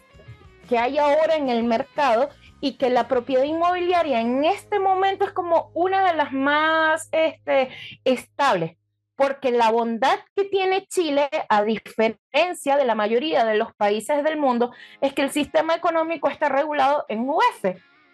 que 0.70 0.78
hay 0.78 0.98
ahora 0.98 1.36
en 1.36 1.50
el 1.50 1.63
mercado 1.63 2.30
y 2.62 2.78
que 2.78 2.89
la 2.89 3.08
propiedad 3.08 3.43
inmobiliaria 3.43 4.22
en 4.22 4.43
este 4.43 4.80
momento 4.80 5.26
es 5.26 5.32
como 5.32 5.72
una 5.74 6.06
de 6.06 6.15
las 6.15 6.32
más 6.32 7.10
este, 7.12 7.70
estables, 8.04 8.78
porque 9.15 9.52
la 9.52 9.72
bondad 9.72 10.20
que 10.36 10.46
tiene 10.46 10.86
Chile, 10.88 11.30
a 11.50 11.63
diferencia 11.63 12.78
de 12.78 12.86
la 12.86 12.96
mayoría 12.96 13.46
de 13.46 13.58
los 13.58 13.74
países 13.76 14.24
del 14.24 14.38
mundo, 14.38 14.72
es 15.02 15.13
que 15.13 15.24
el 15.24 15.32
sistema 15.32 15.76
económico 15.76 16.30
está 16.30 16.50
regulado 16.50 17.06
en 17.10 17.28
UF. 17.30 17.65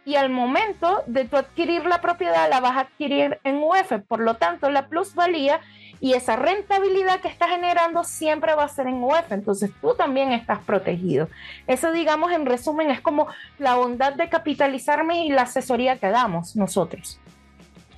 Y 0.05 0.15
al 0.15 0.29
momento 0.29 1.01
de 1.07 1.23
tu 1.23 1.37
adquirir 1.37 1.85
la 1.85 2.01
propiedad, 2.01 2.49
la 2.49 2.59
vas 2.59 2.75
a 2.75 2.81
adquirir 2.81 3.39
en 3.45 3.63
UF. 3.63 3.93
Por 4.07 4.19
lo 4.19 4.35
tanto, 4.35 4.69
la 4.69 4.89
plusvalía 4.89 5.61
y 6.03 6.15
esa 6.15 6.35
rentabilidad 6.35 7.21
que 7.21 7.29
está 7.29 7.47
generando 7.47 8.03
siempre 8.03 8.53
va 8.55 8.65
a 8.65 8.67
ser 8.67 8.87
en 8.87 9.01
UF, 9.01 9.31
entonces 9.31 9.71
tú 9.79 9.95
también 9.95 10.33
estás 10.33 10.59
protegido. 10.59 11.29
Eso, 11.65 11.93
digamos, 11.93 12.33
en 12.33 12.45
resumen, 12.45 12.91
es 12.91 12.99
como 12.99 13.27
la 13.57 13.75
bondad 13.75 14.13
de 14.13 14.27
capitalizarme 14.27 15.25
y 15.25 15.29
la 15.29 15.43
asesoría 15.43 15.99
que 15.99 16.09
damos 16.09 16.57
nosotros 16.57 17.21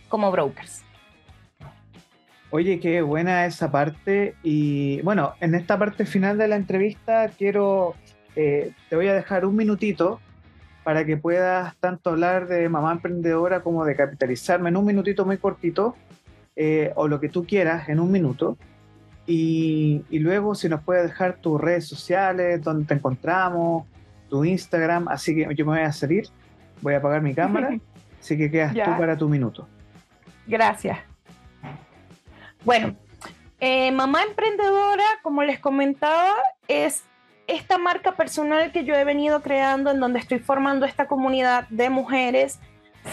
como 0.08 0.32
brokers. 0.32 0.84
Oye, 2.52 2.80
qué 2.80 3.02
buena 3.02 3.48
esa 3.48 3.72
parte. 3.72 4.36
Y 4.44 5.02
bueno, 5.02 5.34
en 5.40 5.56
esta 5.56 5.80
parte 5.80 6.06
final 6.06 6.38
de 6.38 6.48
la 6.48 6.58
entrevista 6.58 7.30
quiero, 7.30 7.96
eh, 8.36 8.72
te 8.88 8.96
voy 8.96 9.08
a 9.08 9.16
dejar 9.16 9.48
un 9.48 9.56
minutito 9.56 10.20
para 10.84 11.06
que 11.06 11.18
puedas 11.18 11.76
tanto 11.78 12.12
hablar 12.12 12.48
de 12.48 12.70
mamá 12.70 12.92
emprendedora 12.92 13.64
como 13.64 13.84
de 13.84 13.96
capitalizarme 13.96 14.70
en 14.70 14.78
un 14.78 14.86
minutito 14.86 15.26
muy 15.26 15.40
cortito 15.40 15.96
eh, 16.56 16.92
o 16.96 17.08
lo 17.08 17.20
que 17.20 17.30
tú 17.30 17.46
quieras 17.46 17.90
en 17.90 18.00
un 18.00 18.12
minuto. 18.12 18.58
Y, 19.28 20.04
luego 20.12 20.54
si 20.56 20.70
nos 20.70 20.84
puedes 20.84 21.04
dejar 21.04 21.38
tus 21.38 21.60
redes 21.60 21.88
sociales, 21.88 22.62
donde 22.62 22.86
te 22.86 22.94
encontramos, 22.94 23.86
tu 24.30 24.46
Instagram, 24.46 25.08
así 25.08 25.36
que 25.36 25.56
yo 25.56 25.66
me 25.66 25.78
voy 25.78 25.82
a 25.82 25.92
salir, 25.92 26.28
voy 26.82 26.94
a 26.94 26.98
apagar 26.98 27.22
mi 27.22 27.34
cámara, 27.36 27.78
así 28.20 28.38
que 28.38 28.50
quedas 28.50 28.74
tú 28.74 28.92
para 28.98 29.18
tu 29.18 29.28
minuto. 29.28 29.68
Gracias. 30.48 31.00
Bueno, 32.64 32.96
eh, 33.60 33.92
Mamá 33.92 34.24
Emprendedora, 34.24 35.04
como 35.24 35.44
les 35.44 35.60
comentaba, 35.60 36.34
es 36.68 37.04
esta 37.48 37.78
marca 37.78 38.16
personal 38.16 38.72
que 38.72 38.86
yo 38.86 38.96
he 38.96 39.04
venido 39.04 39.42
creando 39.42 39.92
en 39.92 40.00
donde 40.00 40.20
estoy 40.20 40.40
formando 40.40 40.86
esta 40.86 41.08
comunidad 41.08 41.68
de 41.70 41.90
mujeres, 41.90 42.60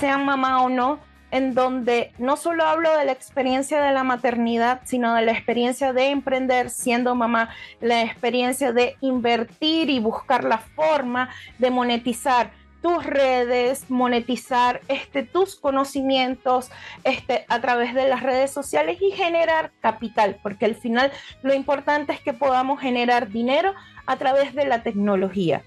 sean 0.00 0.24
mamá 0.24 0.62
o 0.62 0.68
no, 0.68 0.98
en 1.32 1.54
donde 1.54 2.12
no 2.18 2.36
solo 2.36 2.64
hablo 2.64 2.96
de 2.96 3.06
la 3.06 3.12
experiencia 3.12 3.80
de 3.80 3.90
la 3.92 4.04
maternidad, 4.04 4.82
sino 4.84 5.14
de 5.14 5.22
la 5.22 5.32
experiencia 5.32 5.92
de 5.92 6.10
emprender 6.10 6.70
siendo 6.70 7.14
mamá, 7.14 7.48
la 7.80 8.02
experiencia 8.02 8.72
de 8.72 8.96
invertir 9.00 9.88
y 9.90 9.98
buscar 9.98 10.44
la 10.44 10.58
forma 10.58 11.30
de 11.58 11.70
monetizar 11.70 12.52
tus 12.82 13.06
redes, 13.06 13.88
monetizar 13.88 14.82
este, 14.88 15.22
tus 15.22 15.56
conocimientos 15.56 16.70
este, 17.04 17.46
a 17.48 17.60
través 17.60 17.94
de 17.94 18.08
las 18.08 18.22
redes 18.22 18.50
sociales 18.50 18.98
y 19.00 19.12
generar 19.12 19.72
capital, 19.80 20.38
porque 20.42 20.66
al 20.66 20.74
final 20.74 21.12
lo 21.42 21.54
importante 21.54 22.12
es 22.12 22.20
que 22.20 22.34
podamos 22.34 22.80
generar 22.80 23.28
dinero 23.28 23.72
a 24.04 24.16
través 24.16 24.54
de 24.54 24.66
la 24.66 24.82
tecnología. 24.82 25.62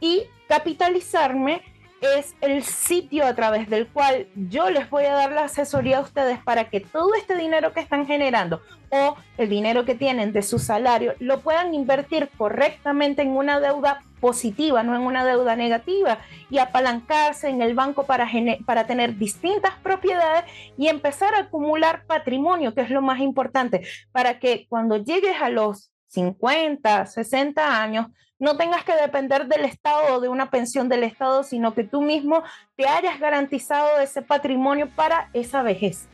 Y 0.00 0.24
capitalizarme 0.46 1.62
es 2.00 2.36
el 2.40 2.62
sitio 2.62 3.26
a 3.26 3.34
través 3.34 3.68
del 3.68 3.88
cual 3.88 4.28
yo 4.34 4.70
les 4.70 4.88
voy 4.90 5.04
a 5.04 5.14
dar 5.14 5.32
la 5.32 5.44
asesoría 5.44 5.98
a 5.98 6.02
ustedes 6.02 6.38
para 6.38 6.70
que 6.70 6.80
todo 6.80 7.14
este 7.14 7.36
dinero 7.36 7.72
que 7.72 7.80
están 7.80 8.06
generando 8.06 8.60
o 8.90 9.16
el 9.36 9.48
dinero 9.48 9.84
que 9.84 9.94
tienen 9.94 10.32
de 10.32 10.42
su 10.42 10.58
salario 10.58 11.14
lo 11.18 11.40
puedan 11.40 11.74
invertir 11.74 12.30
correctamente 12.36 13.22
en 13.22 13.30
una 13.30 13.60
deuda 13.60 14.02
positiva, 14.20 14.82
no 14.82 14.94
en 14.96 15.02
una 15.02 15.24
deuda 15.24 15.56
negativa, 15.56 16.18
y 16.50 16.58
apalancarse 16.58 17.48
en 17.48 17.62
el 17.62 17.74
banco 17.74 18.04
para, 18.04 18.28
para 18.66 18.86
tener 18.86 19.16
distintas 19.16 19.74
propiedades 19.82 20.44
y 20.76 20.88
empezar 20.88 21.34
a 21.34 21.40
acumular 21.40 22.04
patrimonio, 22.06 22.74
que 22.74 22.80
es 22.80 22.90
lo 22.90 23.02
más 23.02 23.20
importante, 23.20 23.86
para 24.12 24.38
que 24.38 24.66
cuando 24.68 24.96
llegues 24.96 25.40
a 25.40 25.50
los 25.50 25.92
50, 26.08 27.06
60 27.06 27.82
años, 27.82 28.06
no 28.38 28.56
tengas 28.56 28.84
que 28.84 28.94
depender 28.94 29.46
del 29.46 29.64
Estado 29.64 30.14
o 30.14 30.20
de 30.20 30.28
una 30.28 30.50
pensión 30.50 30.88
del 30.88 31.02
Estado, 31.02 31.42
sino 31.42 31.74
que 31.74 31.84
tú 31.84 32.02
mismo 32.02 32.42
te 32.76 32.86
hayas 32.86 33.18
garantizado 33.18 33.98
ese 34.00 34.22
patrimonio 34.22 34.88
para 34.94 35.28
esa 35.32 35.62
vejez. 35.62 36.08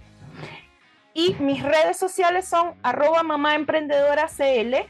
Y 1.12 1.34
mis 1.38 1.62
redes 1.62 1.96
sociales 1.96 2.48
son 2.48 2.74
arroba 2.82 3.22
mamá 3.22 3.54
emprendedora 3.54 4.26
CL, 4.28 4.86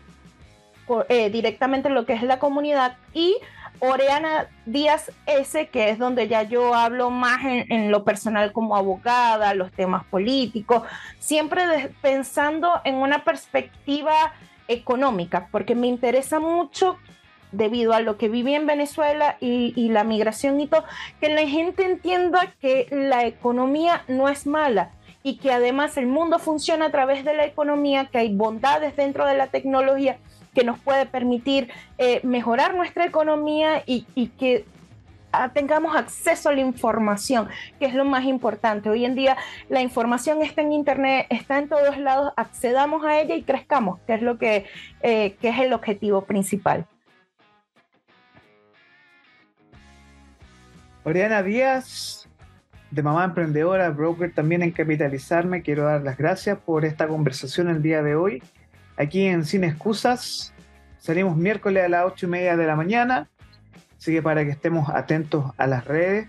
eh, 1.08 1.30
directamente 1.30 1.90
lo 1.90 2.06
que 2.06 2.14
es 2.14 2.22
la 2.22 2.38
comunidad, 2.38 2.96
y 3.12 3.36
Oreana 3.80 4.46
Díaz 4.64 5.10
S, 5.26 5.68
que 5.68 5.90
es 5.90 5.98
donde 5.98 6.28
ya 6.28 6.42
yo 6.44 6.74
hablo 6.74 7.10
más 7.10 7.44
en, 7.44 7.70
en 7.70 7.90
lo 7.90 8.04
personal 8.04 8.52
como 8.52 8.76
abogada, 8.76 9.54
los 9.54 9.72
temas 9.72 10.04
políticos, 10.04 10.82
siempre 11.18 11.90
pensando 12.00 12.80
en 12.84 12.94
una 12.94 13.24
perspectiva 13.24 14.32
económica, 14.68 15.48
porque 15.50 15.74
me 15.74 15.88
interesa 15.88 16.40
mucho 16.40 16.96
debido 17.56 17.92
a 17.92 18.00
lo 18.00 18.16
que 18.16 18.28
viví 18.28 18.54
en 18.54 18.66
Venezuela 18.66 19.36
y, 19.40 19.72
la 19.88 20.04
migración 20.04 20.60
y 20.60 20.66
todo, 20.66 20.84
que 21.20 21.28
la 21.28 21.46
gente 21.46 21.84
entienda 21.84 22.52
que 22.60 22.86
la 22.90 23.26
economía 23.26 24.02
no 24.08 24.28
es 24.28 24.46
mala 24.46 24.90
y 25.22 25.36
que 25.36 25.52
además 25.52 25.96
el 25.96 26.06
mundo 26.06 26.38
funciona 26.38 26.86
a 26.86 26.90
través 26.90 27.24
de 27.24 27.34
la 27.34 27.44
economía, 27.44 28.06
que 28.06 28.18
hay 28.18 28.34
bondades 28.34 28.96
dentro 28.96 29.26
de 29.26 29.36
la 29.36 29.46
tecnología 29.46 30.18
que 30.54 30.64
nos 30.64 30.78
puede 30.78 31.06
permitir 31.06 31.70
eh, 31.98 32.20
mejorar 32.22 32.74
nuestra 32.74 33.04
economía 33.04 33.82
y, 33.86 34.06
y 34.14 34.28
que 34.28 34.64
tengamos 35.52 35.96
acceso 35.96 36.48
a 36.48 36.52
la 36.52 36.60
información, 36.60 37.48
que 37.78 37.86
es 37.86 37.94
lo 37.94 38.04
más 38.04 38.24
importante. 38.24 38.88
Hoy 38.88 39.04
en 39.04 39.14
día 39.14 39.36
la 39.68 39.80
información 39.80 40.42
está 40.42 40.62
en 40.62 40.72
Internet, 40.72 41.26
está 41.30 41.58
en 41.58 41.68
todos 41.68 41.98
lados, 41.98 42.32
accedamos 42.36 43.04
a 43.04 43.20
ella 43.20 43.34
y 43.34 43.42
crezcamos, 43.42 44.00
que 44.06 44.14
es 44.14 44.22
lo 44.22 44.38
que, 44.38 44.66
eh, 45.02 45.36
que 45.40 45.48
es 45.48 45.58
el 45.58 45.72
objetivo 45.72 46.22
principal. 46.22 46.86
Oriana 51.06 51.42
Díaz, 51.42 52.26
de 52.90 53.02
Mamá 53.02 53.26
Emprendedora, 53.26 53.90
broker 53.90 54.32
también 54.32 54.62
en 54.62 54.70
Capitalizarme, 54.70 55.60
quiero 55.60 55.84
dar 55.84 56.02
las 56.02 56.16
gracias 56.16 56.58
por 56.58 56.86
esta 56.86 57.06
conversación 57.06 57.68
el 57.68 57.82
día 57.82 58.02
de 58.02 58.14
hoy. 58.14 58.42
Aquí 58.96 59.26
en 59.26 59.44
Sin 59.44 59.64
Excusas, 59.64 60.54
salimos 60.98 61.36
miércoles 61.36 61.84
a 61.84 61.88
las 61.90 62.06
ocho 62.06 62.24
y 62.24 62.30
media 62.30 62.56
de 62.56 62.66
la 62.66 62.74
mañana, 62.74 63.28
así 63.98 64.12
que 64.12 64.22
para 64.22 64.44
que 64.44 64.50
estemos 64.50 64.88
atentos 64.88 65.52
a 65.58 65.66
las 65.66 65.84
redes. 65.84 66.26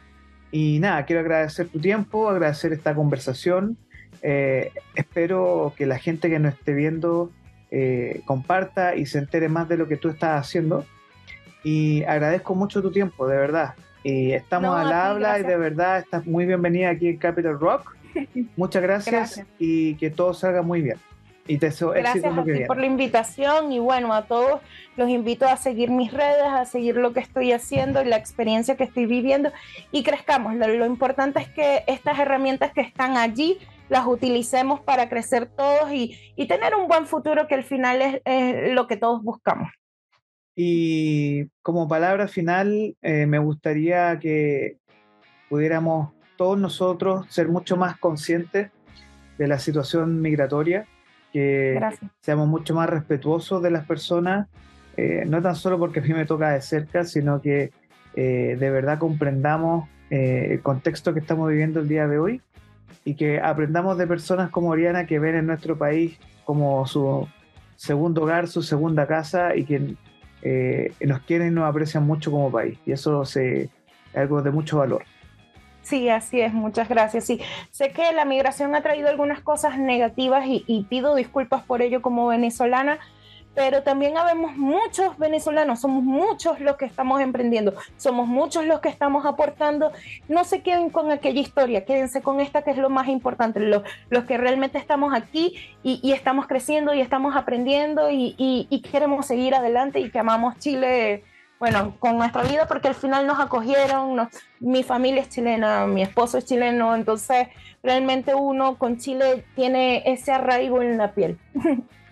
Y 0.52 0.80
nada, 0.80 1.06
quiero 1.06 1.22
agradecer 1.22 1.70
tu 1.70 1.80
tiempo, 1.80 2.28
agradecer 2.30 2.74
esta 2.74 2.94
conversación. 2.94 3.78
Eh, 4.22 4.74
espero 4.96 5.74
que 5.78 5.86
la 5.86 6.00
gente 6.00 6.30
que 6.30 6.40
nos 6.40 6.54
esté 6.54 6.74
viendo 6.74 7.32
eh, 7.72 8.24
comparta 8.26 8.96
y 8.96 9.06
se 9.06 9.20
entere 9.20 9.48
más 9.48 9.70
de 9.70 9.78
lo 9.78 9.88
que 9.88 9.96
tú 9.96 10.10
estás 10.10 10.42
haciendo. 10.42 10.84
Y 11.64 12.04
agradezco 12.04 12.56
mucho 12.56 12.82
tu 12.82 12.92
tiempo, 12.92 13.26
de 13.26 13.38
verdad. 13.38 13.76
Y 14.06 14.34
estamos 14.34 14.78
al 14.78 14.94
habla 14.94 15.40
y 15.40 15.44
de 15.44 15.58
verdad 15.58 15.98
estás 15.98 16.28
muy 16.28 16.46
bienvenida 16.46 16.92
aquí 16.92 17.08
en 17.08 17.18
Capital 17.18 17.60
Rock. 17.60 17.98
Muchas 18.56 18.84
gracias, 18.84 19.44
y 19.58 19.96
que 19.96 20.12
todo 20.12 20.36
salga 20.36 20.62
muy 20.62 20.84
bien. 20.84 20.98
Y 21.48 21.58
te 21.58 21.68
deseo 21.68 21.90
Gracias 21.90 22.18
éxito 22.18 22.40
a 22.40 22.46
que 22.46 22.54
ti 22.54 22.66
por 22.66 22.78
la 22.78 22.86
invitación 22.86 23.72
y 23.72 23.80
bueno, 23.80 24.14
a 24.14 24.26
todos 24.26 24.62
los 24.96 25.10
invito 25.10 25.48
a 25.48 25.58
seguir 25.58 25.90
mis 25.90 26.14
redes, 26.14 26.46
a 26.46 26.66
seguir 26.66 26.98
lo 26.98 27.14
que 27.14 27.20
estoy 27.20 27.52
haciendo 27.52 28.00
y 28.04 28.06
la 28.06 28.18
experiencia 28.18 28.78
que 28.78 28.84
estoy 28.84 29.08
viviendo 29.08 29.52
y 29.92 30.04
crezcamos. 30.04 30.54
Lo, 30.54 30.68
lo 30.68 30.86
importante 30.86 31.40
es 31.40 31.50
que 31.50 31.84
estas 31.88 32.20
herramientas 32.20 32.74
que 32.74 32.82
están 32.82 33.18
allí 33.18 33.58
las 33.90 34.06
utilicemos 34.06 34.82
para 34.82 35.10
crecer 35.10 35.48
todos 35.48 35.92
y, 35.92 36.16
y 36.36 36.46
tener 36.46 36.76
un 36.76 36.88
buen 36.88 37.08
futuro 37.08 37.48
que 37.48 37.56
al 37.56 37.64
final 37.64 38.04
es, 38.04 38.22
es 38.24 38.72
lo 38.72 38.86
que 38.86 38.98
todos 38.98 39.24
buscamos. 39.24 39.72
Y 40.56 41.48
como 41.62 41.88
palabra 41.88 42.28
final, 42.28 42.96
eh, 43.02 43.26
me 43.26 43.40
gustaría 43.40 44.18
que 44.20 44.78
pudiéramos 45.50 46.14
todos 46.38 46.58
nosotros 46.58 47.26
ser 47.30 47.50
mucho 47.50 47.78
más 47.78 47.98
conscientes 47.98 48.72
de 49.38 49.48
la 49.48 49.60
situación 49.60 50.22
migratoria, 50.22 50.88
que 51.34 51.74
Gracias. 51.76 52.12
seamos 52.22 52.48
mucho 52.48 52.74
más 52.74 52.90
respetuosos 52.90 53.62
de 53.62 53.72
las 53.72 53.86
personas, 53.86 54.48
eh, 54.98 55.26
no 55.28 55.42
tan 55.42 55.56
solo 55.56 55.78
porque 55.78 56.00
a 56.00 56.04
mí 56.04 56.14
me 56.14 56.26
toca 56.26 56.52
de 56.52 56.62
cerca, 56.62 57.04
sino 57.04 57.42
que 57.42 57.72
eh, 58.16 58.56
de 58.58 58.70
verdad 58.70 58.98
comprendamos 58.98 59.90
eh, 60.10 60.48
el 60.52 60.62
contexto 60.62 61.14
que 61.14 61.20
estamos 61.20 61.50
viviendo 61.50 61.82
el 61.82 61.90
día 61.90 62.08
de 62.08 62.18
hoy 62.18 62.42
y 63.04 63.16
que 63.16 63.40
aprendamos 63.42 63.98
de 63.98 64.08
personas 64.08 64.50
como 64.50 64.70
Oriana 64.70 65.06
que 65.06 65.20
ven 65.20 65.36
en 65.36 65.48
nuestro 65.48 65.78
país 65.78 66.18
como 66.46 66.86
su 66.88 67.28
segundo 67.76 68.24
hogar, 68.24 68.48
su 68.48 68.64
segunda 68.64 69.06
casa 69.06 69.56
y 69.56 69.66
que 69.66 69.96
eh, 70.48 70.94
nos 71.02 71.22
quieren 71.22 71.48
y 71.48 71.52
nos 71.52 71.68
aprecian 71.68 72.06
mucho 72.06 72.30
como 72.30 72.52
país. 72.52 72.78
Y 72.86 72.92
eso 72.92 73.26
se, 73.26 73.64
es 73.64 73.70
algo 74.14 74.44
de 74.44 74.52
mucho 74.52 74.78
valor. 74.78 75.04
Sí, 75.82 76.08
así 76.08 76.40
es, 76.40 76.54
muchas 76.54 76.88
gracias. 76.88 77.26
Sí, 77.26 77.42
sé 77.72 77.90
que 77.90 78.12
la 78.14 78.26
migración 78.26 78.76
ha 78.76 78.82
traído 78.82 79.10
algunas 79.10 79.42
cosas 79.42 79.80
negativas 79.80 80.46
y, 80.46 80.64
y 80.68 80.84
pido 80.84 81.16
disculpas 81.16 81.64
por 81.64 81.82
ello 81.82 82.04
como 82.04 82.28
venezolana, 82.28 83.00
pero 83.56 83.84
también 83.84 84.18
habemos 84.18 84.56
muchos 84.58 85.18
venezolanos, 85.18 85.80
somos 85.80 86.04
muchos 86.04 86.60
los 86.60 86.76
que 86.76 86.86
estamos 86.86 87.22
emprendiendo, 87.22 87.74
somos 87.98 88.28
muchos 88.28 88.66
los 88.66 88.82
que 88.82 88.90
estamos 88.90 89.26
aportando. 89.26 89.92
No 90.28 90.44
se 90.44 90.62
queden 90.62 90.90
con 90.90 91.12
aquella 91.12 91.40
historia, 91.40 91.86
quédense 91.86 92.22
con 92.22 92.42
esta 92.42 92.64
que 92.64 92.72
es 92.72 92.78
lo 92.78 92.90
más 92.90 93.08
importante, 93.08 93.62
los, 93.62 93.84
los 94.10 94.26
que 94.26 94.38
realmente 94.38 94.78
estamos 94.78 95.14
aquí 95.14 95.56
y, 95.84 96.00
y 96.04 96.12
estamos 96.12 96.48
creciendo 96.48 96.94
y 96.94 97.02
estamos 97.02 97.36
aprendiendo 97.36 98.10
y, 98.12 98.36
y, 98.38 98.68
y 98.70 98.82
queremos 98.82 99.26
seguir 99.26 99.56
adelante 99.56 100.00
y 100.00 100.12
que 100.12 100.20
amamos 100.20 100.58
Chile 100.60 101.24
bueno, 101.58 101.96
con 102.00 102.18
nuestra 102.18 102.44
vida, 102.44 102.68
porque 102.68 102.90
al 102.90 102.96
final 102.96 103.26
nos 103.26 103.40
acogieron, 103.40 104.16
nos, 104.16 104.28
mi 104.60 104.84
familia 104.84 105.22
es 105.22 105.30
chilena, 105.30 105.88
mi 105.88 106.02
esposo 106.02 106.38
es 106.38 106.46
chileno, 106.46 106.94
entonces 106.96 107.48
realmente 107.82 108.36
uno 108.36 108.78
con 108.78 108.98
Chile 108.98 109.46
tiene 109.56 110.04
ese 110.06 110.34
arraigo 110.34 110.82
en 110.82 110.98
la 110.98 111.14
piel. 111.14 111.40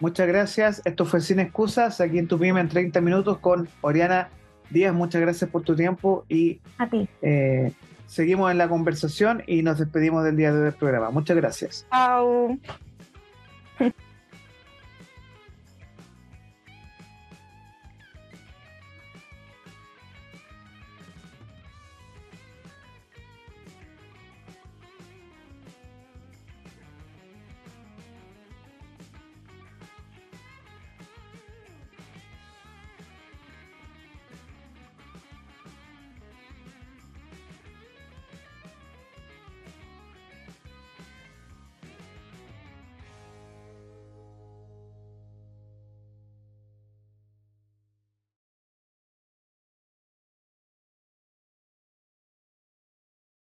Muchas 0.00 0.28
gracias. 0.28 0.82
Esto 0.84 1.04
fue 1.04 1.20
Sin 1.20 1.40
Excusas, 1.40 2.00
aquí 2.00 2.18
en 2.18 2.28
Tu 2.28 2.38
Pyme 2.38 2.60
en 2.60 2.68
30 2.68 3.00
minutos 3.00 3.38
con 3.38 3.68
Oriana 3.80 4.28
Díaz. 4.70 4.94
Muchas 4.94 5.20
gracias 5.20 5.50
por 5.50 5.62
tu 5.62 5.74
tiempo 5.74 6.24
y 6.28 6.60
A 6.78 6.88
ti. 6.88 7.08
eh, 7.22 7.72
seguimos 8.06 8.50
en 8.50 8.58
la 8.58 8.68
conversación 8.68 9.42
y 9.46 9.62
nos 9.62 9.78
despedimos 9.78 10.24
del 10.24 10.36
día 10.36 10.52
de 10.52 10.58
hoy 10.58 10.64
del 10.66 10.74
programa. 10.74 11.10
Muchas 11.10 11.36
gracias. 11.36 11.86
Chao. 11.90 12.56